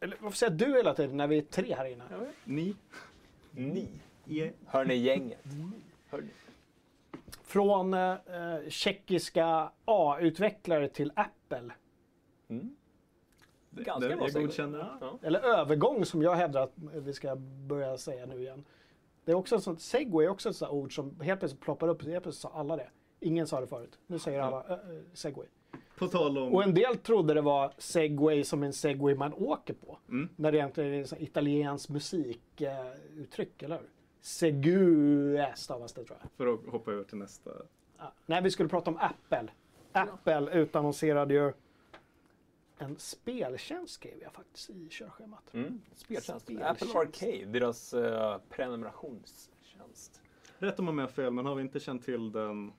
[0.00, 2.04] Eller varför säger du hela tiden när vi är tre här inne?
[2.44, 2.76] Ni?
[3.50, 3.88] Ni.
[4.28, 4.50] Yeah.
[4.66, 5.44] Hör ni gänget?
[6.10, 6.28] Hör ni?
[7.42, 8.16] Från eh,
[8.68, 11.70] tjeckiska A-utvecklare till Apple.
[13.70, 14.96] Ganska Den- bra jag godkänner.
[15.00, 15.18] Ja.
[15.22, 17.36] Eller övergång som jag hävdar att vi ska
[17.68, 18.64] börja säga nu igen.
[19.24, 21.88] Det är också ett sånt, segway är också ett sånt ord som helt plötsligt ploppar
[21.88, 22.02] upp.
[22.02, 22.88] Helt plötsligt sa alla det.
[23.20, 23.98] Ingen sa det förut.
[24.06, 24.78] Nu säger alla äh,
[25.12, 25.46] segway.
[25.98, 26.54] På tal om...
[26.54, 29.98] Och en del trodde det var segway som en segway man åker på.
[30.08, 30.28] Mm.
[30.36, 33.88] När det egentligen är en italiensk musikuttryck, eller hur?
[34.20, 36.30] Segue stavas det tror jag.
[36.36, 37.50] För att hoppa över till nästa.
[37.98, 38.12] Ja.
[38.26, 39.48] Nej, vi skulle prata om Apple.
[39.92, 41.52] Apple utannonserade ju
[42.84, 45.54] en speltjänst skrev jag faktiskt i körschemat.
[45.54, 45.80] Mm.
[45.94, 46.44] Speltjänst.
[46.46, 46.82] Speltjänst.
[46.82, 50.22] Apple Arcade, deras uh, prenumerationstjänst.
[50.58, 52.72] Rätt om jag har fel, men har vi inte känt till den?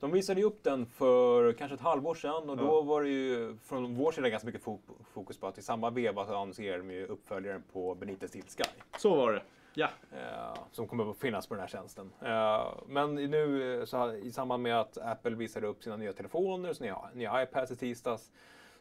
[0.00, 2.80] De visade ju upp den för kanske ett halvår sedan och då Ja.
[2.82, 4.78] var det ju från vår sida ganska mycket fo-
[5.12, 8.62] fokus på att i samma veva så annonserade de ju uppföljaren på Benitez Steel Sky.
[8.98, 9.42] Så var det.
[9.74, 9.88] Ja.
[10.12, 12.12] eh, som kommer att finnas på den här tjänsten.
[12.20, 16.72] Eh, men nu eh, så, i samband med att Apple visade upp sina nya telefoner,
[16.72, 18.30] sina nya iPads i tisdags,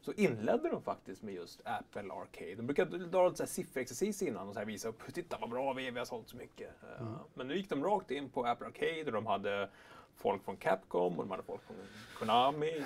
[0.08, 2.56] så inledde de faktiskt med just Apple Arcade.
[2.56, 5.88] De brukar dra lite sifferexercis innan och så här visa upp, titta vad bra vi
[5.88, 6.70] är, vi har sålt så mycket.
[7.00, 9.70] Eh, Men nu gick de rakt in på Apple Arcade och de hade
[10.16, 11.76] folk från Capcom och de hade folk från
[12.20, 12.84] Konami.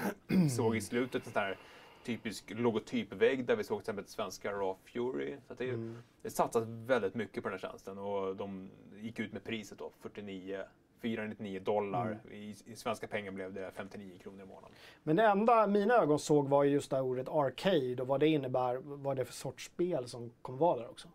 [0.56, 1.58] såg i slutet en sån här
[2.04, 5.38] typisk logotypvägg där vi såg till exempel svenska Raw Fury.
[5.48, 9.34] Så det, är- det satsas väldigt mycket på den här tjänsten och de gick ut
[9.34, 10.64] med priset då, 49
[11.02, 12.20] 499 dollar.
[12.32, 14.72] I, I svenska pengar blev det 59 kronor i månaden.
[15.04, 18.20] Men det enda mina ögon såg var ju just det här ordet arcade och vad
[18.20, 21.08] det innebär, vad det är för sorts spel som kommer vara där också.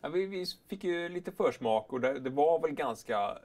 [0.00, 3.38] Ja, vi, vi fick ju lite försmak och det, det var väl ganska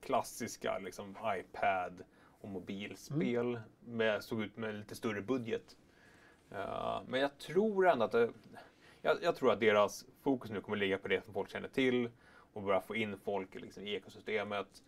[0.00, 2.02] klassiska liksom, iPad
[2.40, 3.60] och mobilspel.
[3.80, 5.76] Med, såg ut med lite större budget.
[6.50, 8.30] Eh, men jag tror ändå att det,
[9.02, 12.10] jag, jag tror att deras fokus nu kommer ligga på det som folk känner till
[12.56, 14.82] och börja få in folk liksom, i ekosystemet.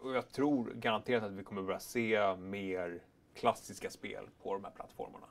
[0.00, 3.02] Och jag tror garanterat att vi kommer börja se mer
[3.34, 5.26] klassiska spel på de här plattformarna.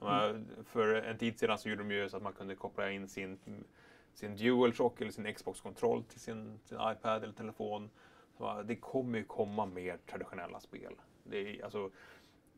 [0.00, 3.08] Menar, För en tid sedan så gjorde de ju så att man kunde koppla in
[3.08, 3.38] sin,
[4.14, 7.90] sin DualShock eller sin Xbox-kontroll till sin, sin iPad eller telefon.
[8.64, 10.94] Det kommer ju komma mer traditionella spel.
[11.24, 11.90] Det, är, alltså,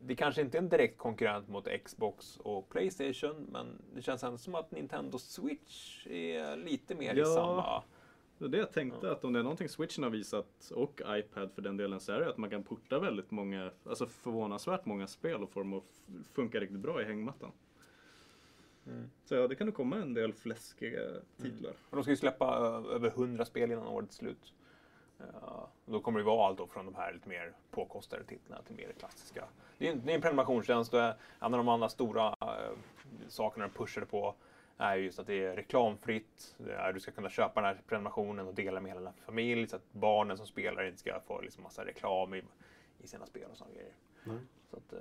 [0.01, 4.39] det kanske inte är en direkt konkurrent mot Xbox och Playstation, men det känns ändå
[4.39, 7.25] som att Nintendo Switch är lite mer i Ja.
[7.25, 7.83] samma...
[8.39, 11.51] Det var det jag tänkte, att om det är någonting Switchen har visat, och iPad
[11.53, 15.07] för den delen, så är det att man kan porta väldigt många, alltså förvånansvärt många
[15.07, 17.51] spel och få dem att funka riktigt bra i hängmattan.
[19.25, 21.01] Så ja, det kan nog komma en del fläskiga
[21.43, 21.73] titlar.
[21.91, 22.57] Och de ska ju släppa
[22.91, 24.53] över 100 spel innan årets slut.
[25.43, 28.77] Ja, och då kommer det vara allt från de här lite mer påkostade titlarna till
[28.77, 29.45] mer klassiska.
[29.79, 32.77] Det är, en- det är en prenumerationstjänst och en av de andra stora eh,
[33.29, 34.35] sakerna de pushade på
[34.79, 36.55] är just att det är reklamfritt.
[36.59, 39.69] Det är, du ska kunna köpa den här prenumerationen och dela med hela din familj
[39.69, 42.43] så att barnen som spelar inte ska få liksom massa reklam i,
[42.99, 43.93] i sina spel och sådana grejer.
[44.71, 44.99] Så att, eh,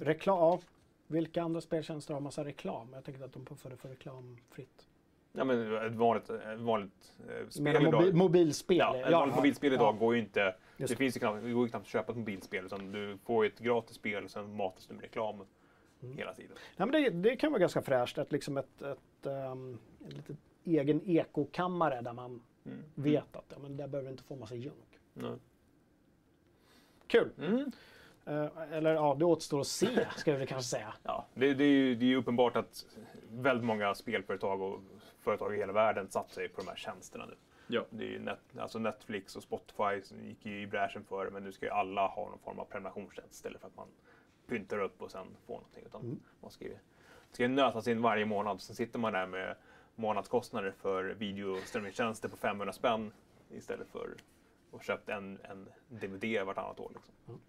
[0.00, 0.60] Reklam, ja.
[1.06, 2.88] Vilka andra speltjänster har massa reklam?
[2.92, 4.88] Jag tänkte att de puffade för reklamfritt.
[5.32, 7.92] Ja, men ett vanligt, ett vanligt eh, spel Men idag.
[7.92, 8.76] mobi, mobilspel?
[8.76, 9.98] Ja, ett vanligt mobilspel idag ja.
[9.98, 10.54] går ju inte...
[10.76, 12.64] Just Det, finns ju knappt, det går ju knappt att köpa ett mobilspel.
[12.64, 15.40] Utan du får ju ett gratis spel och sen matas du med reklam
[16.02, 16.16] Mm.
[16.16, 16.56] hela tiden.
[16.76, 18.18] Nej, men det, det kan vara ganska fräscht.
[18.18, 22.84] Att liksom ett, ett, um, en liten egen ekokammare där man Mm.
[22.94, 24.98] vet att ja, men där behöver inte få massa junk.
[25.14, 25.36] Nej.
[27.06, 27.30] Kul!
[27.38, 27.72] Mm.
[28.26, 30.94] Eh, eller ja, det återstår att se, ska vi kanske säga.
[31.02, 32.86] Ja, det, det, är ju, det är ju uppenbart att
[33.30, 34.80] väldigt många spelföretag och
[35.20, 37.34] företag i hela världen satsar ju på de här tjänsterna nu.
[37.66, 37.84] Ja.
[37.90, 41.30] Det är ju net, alltså Netflix och Spotify som gick ju i bräschen för det,
[41.30, 43.88] men nu ska ju alla ha någon form av prenumerationstjänst istället för att man
[44.48, 45.84] pyntar upp och sen får någonting.
[45.86, 46.76] Utan man ska ju,
[47.32, 48.60] ska ju nötas in varje månad.
[48.60, 49.56] Sen sitter man där med
[49.94, 53.12] månadskostnader för videoströmningstjänster på 500 spänn
[53.50, 54.16] istället för
[54.72, 56.92] att köpt en, en DVD vartannat år.
[56.94, 57.40] Liksom.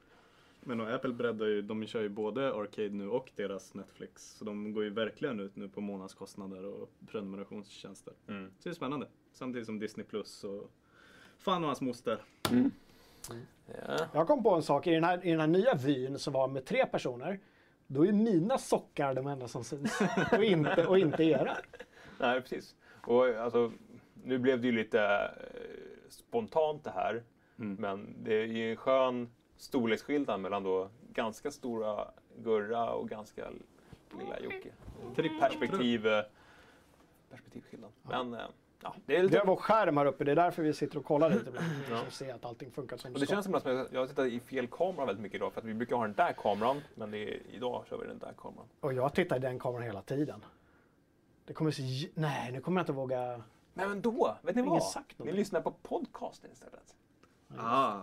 [0.61, 4.31] Men och Apple breddar ju, de kör ju både Arcade nu och deras Netflix.
[4.37, 8.13] Så de går ju verkligen ut nu på månadskostnader och prenumerationstjänster.
[8.27, 8.51] Mm.
[8.59, 9.07] Så det är spännande.
[9.31, 10.71] Samtidigt som Disney Plus och
[11.37, 12.21] fan och hans moster.
[13.87, 14.07] Ja.
[14.13, 16.47] Jag kom på en sak, i den här, i den här nya vyn som var
[16.47, 17.39] med tre personer,
[17.87, 20.01] då är mina sockar de enda som syns.
[20.31, 21.57] och, inte, och inte era.
[22.19, 22.75] Nej, precis.
[23.07, 23.71] Och alltså,
[24.13, 27.23] nu blev det ju lite eh, spontant det här.
[27.55, 32.07] Men det är ju en skön storleksskillnad mellan då ganska stora
[32.37, 33.49] Gurra och ganska
[34.19, 34.71] lilla Jocke.
[35.39, 36.23] Perspektiv, eh,
[37.29, 37.91] perspektivskillnad.
[38.01, 38.39] Men eh,
[38.83, 39.39] ja, det är Det lite...
[39.39, 41.67] är vår skärm här uppe, det är därför vi sitter och kollar lite ibland.
[41.91, 42.01] Ja.
[42.05, 43.35] Så ser att allting funkar som Och det det ska.
[43.35, 45.53] känns som att jag tittar i fel kamera väldigt mycket idag.
[45.53, 46.81] För att vi brukar ha den där kameran.
[46.95, 48.65] Men det är, idag kör vi den där kameran.
[48.79, 50.45] Och jag tittar i den kameran hela tiden.
[51.45, 51.83] Det kommer se...
[52.13, 53.41] Nej, nu kommer jag inte våga...
[53.73, 54.83] Men då, vet ni vad?
[54.83, 56.95] sagt Ni lyssnar på podcasten istället.
[57.57, 57.97] Ah.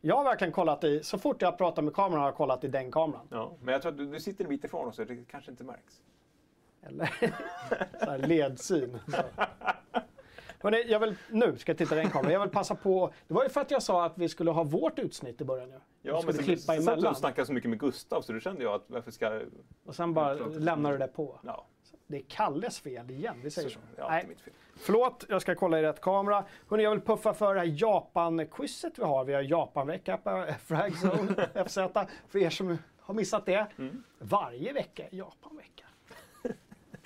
[0.00, 1.02] Jag har verkligen kollat i...
[1.02, 3.26] Så fort jag pratar med kameran har jag kollat i den kameran.
[3.30, 5.50] Ja, men jag tror att du, du sitter en bit ifrån oss så det kanske
[5.50, 6.00] inte märks.
[6.82, 7.06] Eller
[8.04, 8.98] så här ledsyn.
[9.08, 9.16] Så.
[10.62, 12.32] Hörrni, jag vill, nu ska jag titta i den kameran.
[12.32, 13.12] Jag vill passa på.
[13.28, 15.68] Det var ju för att jag sa att vi skulle ha vårt utsnitt i början
[15.70, 15.80] nu.
[16.02, 17.10] Ja, skulle sen- klippa sen du emellan.
[17.10, 19.40] och snackade så mycket med Gustav så då kände jag att varför ska...
[19.84, 21.40] Och sen bara lämnar du det på.
[21.44, 21.66] Ja,
[22.06, 23.40] Det är Kalles fel igen.
[23.42, 23.78] Vi säger så.
[23.96, 24.52] det är Nej, mitt fel.
[24.76, 26.44] förlåt, jag ska kolla i rätt kamera.
[26.68, 29.24] Hörrni, jag vill puffa för det här Japan-quizet vi har.
[29.24, 31.74] Vi har Japan-vecka på Fragzone FZ.
[32.28, 33.66] För er som har missat det.
[33.78, 34.02] Mm.
[34.18, 35.84] Varje vecka är Japan-vecka.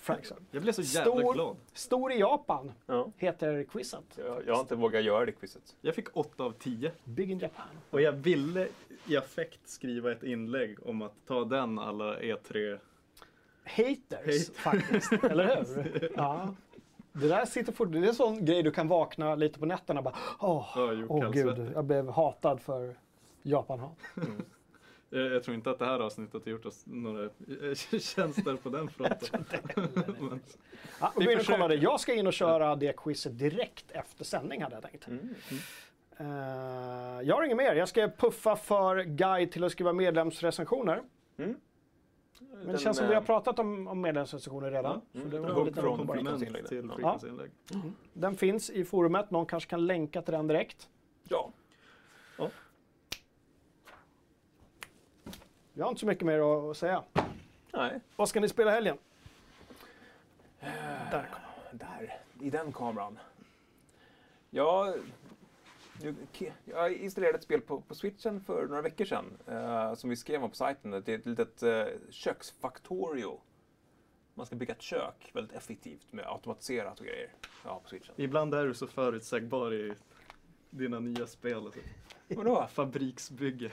[0.05, 0.41] Fragzone.
[0.51, 1.57] Jag blev så jävla Stor, glad.
[1.73, 3.11] stor i Japan Ja.
[3.17, 4.05] heter quizet.
[4.17, 5.77] Jag, jag har inte vågat göra det quizet.
[5.81, 6.93] Jag fick 8 av 10.
[7.05, 7.67] Big in Japan.
[7.91, 8.69] Och jag ville
[9.07, 12.79] i affekt skriva ett inlägg om att ta den alla E E3.
[13.65, 14.61] Haters Hate.
[14.61, 16.13] faktiskt, eller hur?
[16.17, 16.55] Ja.
[17.13, 20.01] Det där sitter fort, det är en sån grej du kan vakna lite på nätterna
[20.01, 20.77] och bara åh,
[21.09, 21.57] åh kallsvettig.
[21.65, 22.97] gud, jag blev hatad för
[23.43, 23.99] Japan-hat.
[24.15, 24.25] Jag,
[25.21, 28.89] jag tror inte att det här avsnittet har gjort oss några eh, tjänster på den
[28.89, 29.45] fronten.
[30.21, 30.41] Men,
[31.01, 31.59] Ja, och Vi gå in och försöker.
[31.59, 31.75] kolla det.
[31.75, 35.07] Jag ska in och köra det quizet direkt efter sändning hade jag tänkt.
[35.09, 35.35] Mm.
[36.17, 36.27] Eh,
[37.23, 37.75] jag har inget mer.
[37.75, 41.03] Jag ska puffa för guide till att skriva medlemsrecensioner.
[41.37, 41.57] Men
[42.61, 45.01] det Den, känns som vi har eh, pratat om, om medlemsrecensioner redan.
[45.13, 46.07] så det var en liten.
[46.07, 46.67] Frequency-inlägg.
[46.67, 46.95] till Ja.
[46.97, 47.51] frequency-inlägg.
[48.13, 49.31] Den finns i forumet.
[49.31, 50.89] Någon kanske kan länka till den direkt.
[51.29, 51.53] Ja.
[55.77, 57.03] Jag har inte så mycket mer att säga.
[57.73, 58.01] Nej.
[58.17, 58.99] Vad ska ni spela helgen?
[61.11, 63.19] Där kom Där, i den kameran.
[66.03, 66.15] Nu-
[66.65, 70.45] jag installerade ett spel på, på switchen för några veckor sedan eh, som vi skrev
[70.45, 70.91] om på sajten.
[70.91, 73.41] Det är ett litet uh, köksfaktorio.
[74.35, 77.33] Man ska bygga ett kök väldigt effektivt med automatiserat och grejer.
[77.65, 78.15] Ja, på switchen.
[78.17, 79.93] Ibland är du så förutsägbar i
[80.71, 81.57] dina nya spel.
[81.57, 81.81] Alltså.
[82.29, 82.67] Vadå?
[82.73, 83.71] Fabriksbygge.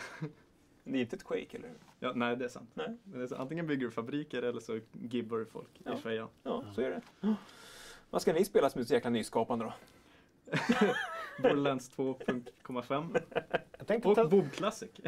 [0.83, 1.77] Det är inte ett Quake, eller hur?
[1.99, 2.69] Ja, nej, det är sant.
[2.73, 2.97] Nej.
[3.03, 5.93] Men det är så, antingen bygger du fabriker eller så gibbar du folk Ja.
[5.93, 6.27] i fejan.
[6.43, 7.35] Ja, så är det.
[8.09, 9.73] Vad ska ni spela som är så jäkla nyskapande då?
[11.41, 13.21] Borderlands 2.5
[13.77, 14.89] Jag tänkte, och ta, Bob Classic.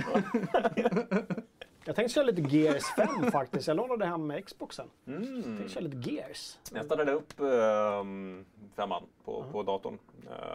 [1.85, 3.67] jag tänkte köra lite Gears 5 faktiskt.
[3.67, 4.89] Jag lånade hem med Xboxen.
[5.05, 5.43] Jag Mm.
[5.43, 6.59] tänkte köra lite Gears.
[6.73, 9.99] Jag startade upp um, femman på, på datorn.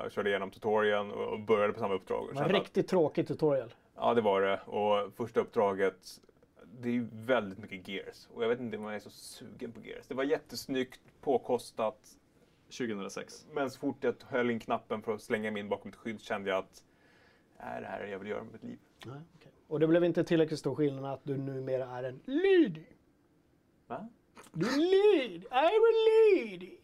[0.05, 2.21] Uh, körde igenom tutorialen och började på samma uppdrag.
[2.21, 3.75] Det var en kände att- riktigt tråkig tutorial.
[3.97, 4.61] Ja, det var det.
[4.67, 6.21] Och första uppdraget,
[6.81, 8.29] det är ju väldigt mycket Gears.
[8.35, 10.07] Och jag vet inte om jag är så sugen på Gears.
[10.07, 12.15] Det var jättesnyggt, påkostat.
[12.79, 13.47] 2006.
[13.53, 16.21] Men så fort jag höll in knappen för att slänga mig in bakom ett skydd
[16.21, 16.85] kände jag att
[17.59, 18.79] är det här jag vill göra med mitt liv?
[19.07, 19.53] Nej, okej.
[19.69, 22.85] Och det blev inte tillräckligt stor skillnad att du numera är en lady.
[23.87, 24.09] Va?
[24.53, 25.39] Du är lady.
[25.39, 26.77] I'm a lady.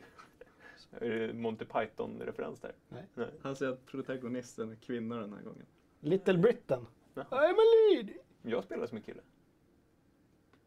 [0.90, 2.74] Är det Monty Python-referens där?
[2.88, 3.30] Nej.
[3.42, 5.66] Han säger att protagonisten är kvinna den här gången.
[6.00, 6.86] Little Britain.
[7.14, 7.26] Jaha.
[7.30, 8.14] I'm a lady.
[8.42, 9.22] Jag spelar som en kille.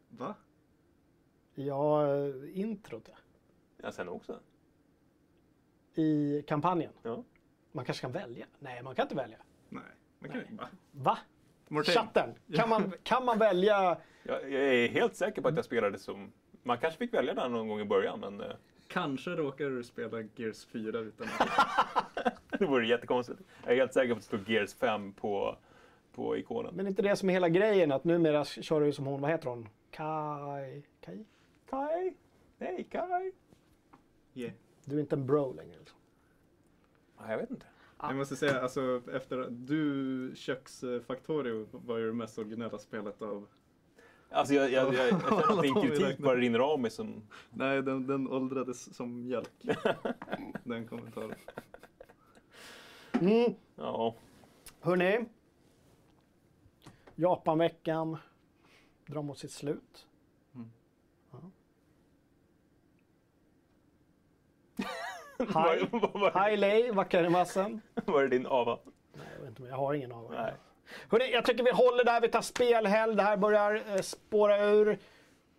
[0.08, 0.34] Va?
[1.54, 2.06] Ja,
[2.52, 3.16] introt ja.
[3.76, 4.40] Ja, sen också.
[5.94, 6.92] I kampanjen.
[7.02, 7.24] Ja.
[7.72, 8.46] Man kanske kan välja?
[8.58, 9.38] Nej, man kan inte välja.
[9.68, 9.82] Nej,
[10.18, 10.68] man kan ju va?
[10.92, 11.18] Va?
[11.68, 12.34] Morten, Chatten.
[12.54, 13.96] Kan man, kan man välja?
[14.22, 16.32] Jag, jag är helt säker på att jag spelade som...
[16.62, 18.46] Man kanske fick välja den någon gång i början, men eh,
[18.88, 22.28] kanske råkar du spela Gears 4 utan att...
[22.58, 23.40] det vore jättekonstigt.
[23.64, 25.56] Jag är helt säker på att det stod Gears 5 på,
[26.14, 26.74] på ikonen.
[26.74, 29.48] Men inte det som är hela grejen att numera kör du som hon, vad heter
[29.48, 29.68] hon?
[29.90, 30.82] Kai?
[31.00, 31.24] Kai?
[31.70, 32.14] Kai?
[32.58, 33.32] Nej, Kai?
[34.34, 34.52] Yeah.
[34.84, 35.78] Du är inte en bro längre.
[35.78, 35.98] Liksom.
[37.18, 37.66] Ja, jag vet inte.
[38.00, 43.46] Jag måste säga, alltså efter du köksfaktorio var ju det mest originella spelet av...
[44.30, 47.22] Alltså jag, jag, jag, jag känner att din kritik bara rinner av mig som...
[47.50, 49.50] Nej, den, den åldrades som mjölk.
[50.64, 51.34] den kommentaren.
[53.12, 53.54] Mm.
[53.76, 54.14] Ja.
[54.80, 55.24] Hörrni.
[57.14, 58.16] Japanveckan
[59.06, 60.06] drar mot sitt slut.
[60.54, 60.70] Mm.
[61.32, 61.38] Ja.
[66.34, 67.80] Hi Lay, Wackarimassen.
[68.04, 68.78] var det din ava?
[69.12, 70.54] Nej, jag vet inte, jag har ingen av Nej.
[71.10, 72.20] Hörrni, jag tycker vi håller där.
[72.20, 73.14] Vi tar spelhelg.
[73.14, 74.98] Det här börjar eh, spåra ur.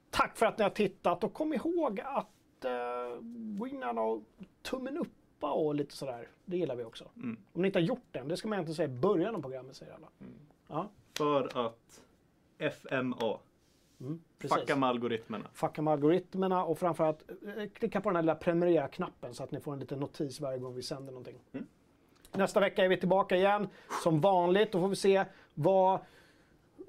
[0.09, 3.21] Tack för att ni har tittat och kom ihåg att eh,
[3.57, 4.23] gå in och
[4.61, 6.27] tummen uppa och lite sådär.
[6.45, 7.05] Det gillar vi också.
[7.15, 7.37] Mm.
[7.53, 9.75] Om ni inte har gjort det, det ska man egentligen säga i början av programmet
[9.75, 10.07] säger alla.
[10.67, 12.01] Ja, För att
[12.57, 13.37] FMA.
[13.99, 14.21] Mm.
[14.39, 15.49] Fucka med algoritmerna.
[15.53, 19.59] Fucka med algoritmerna och framförallt eh, klicka på den här lilla prenumerera-knappen så att ni
[19.59, 21.39] får en liten notis varje gång vi sänder någonting.
[21.53, 21.67] Mm.
[22.31, 23.67] Nästa vecka är vi tillbaka igen
[24.03, 24.71] som vanligt.
[24.71, 25.99] Då får vi se vad,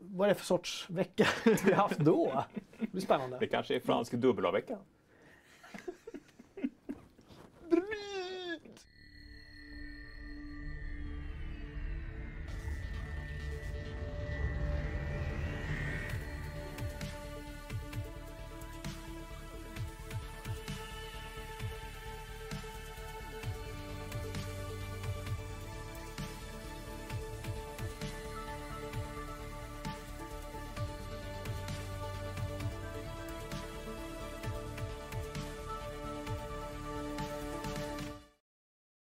[0.00, 2.44] vad är det för sorts vecka vi har haft då.
[2.78, 3.38] Det blir spännande.
[3.40, 4.78] Det kanske är fransk dubbel-A-vecka.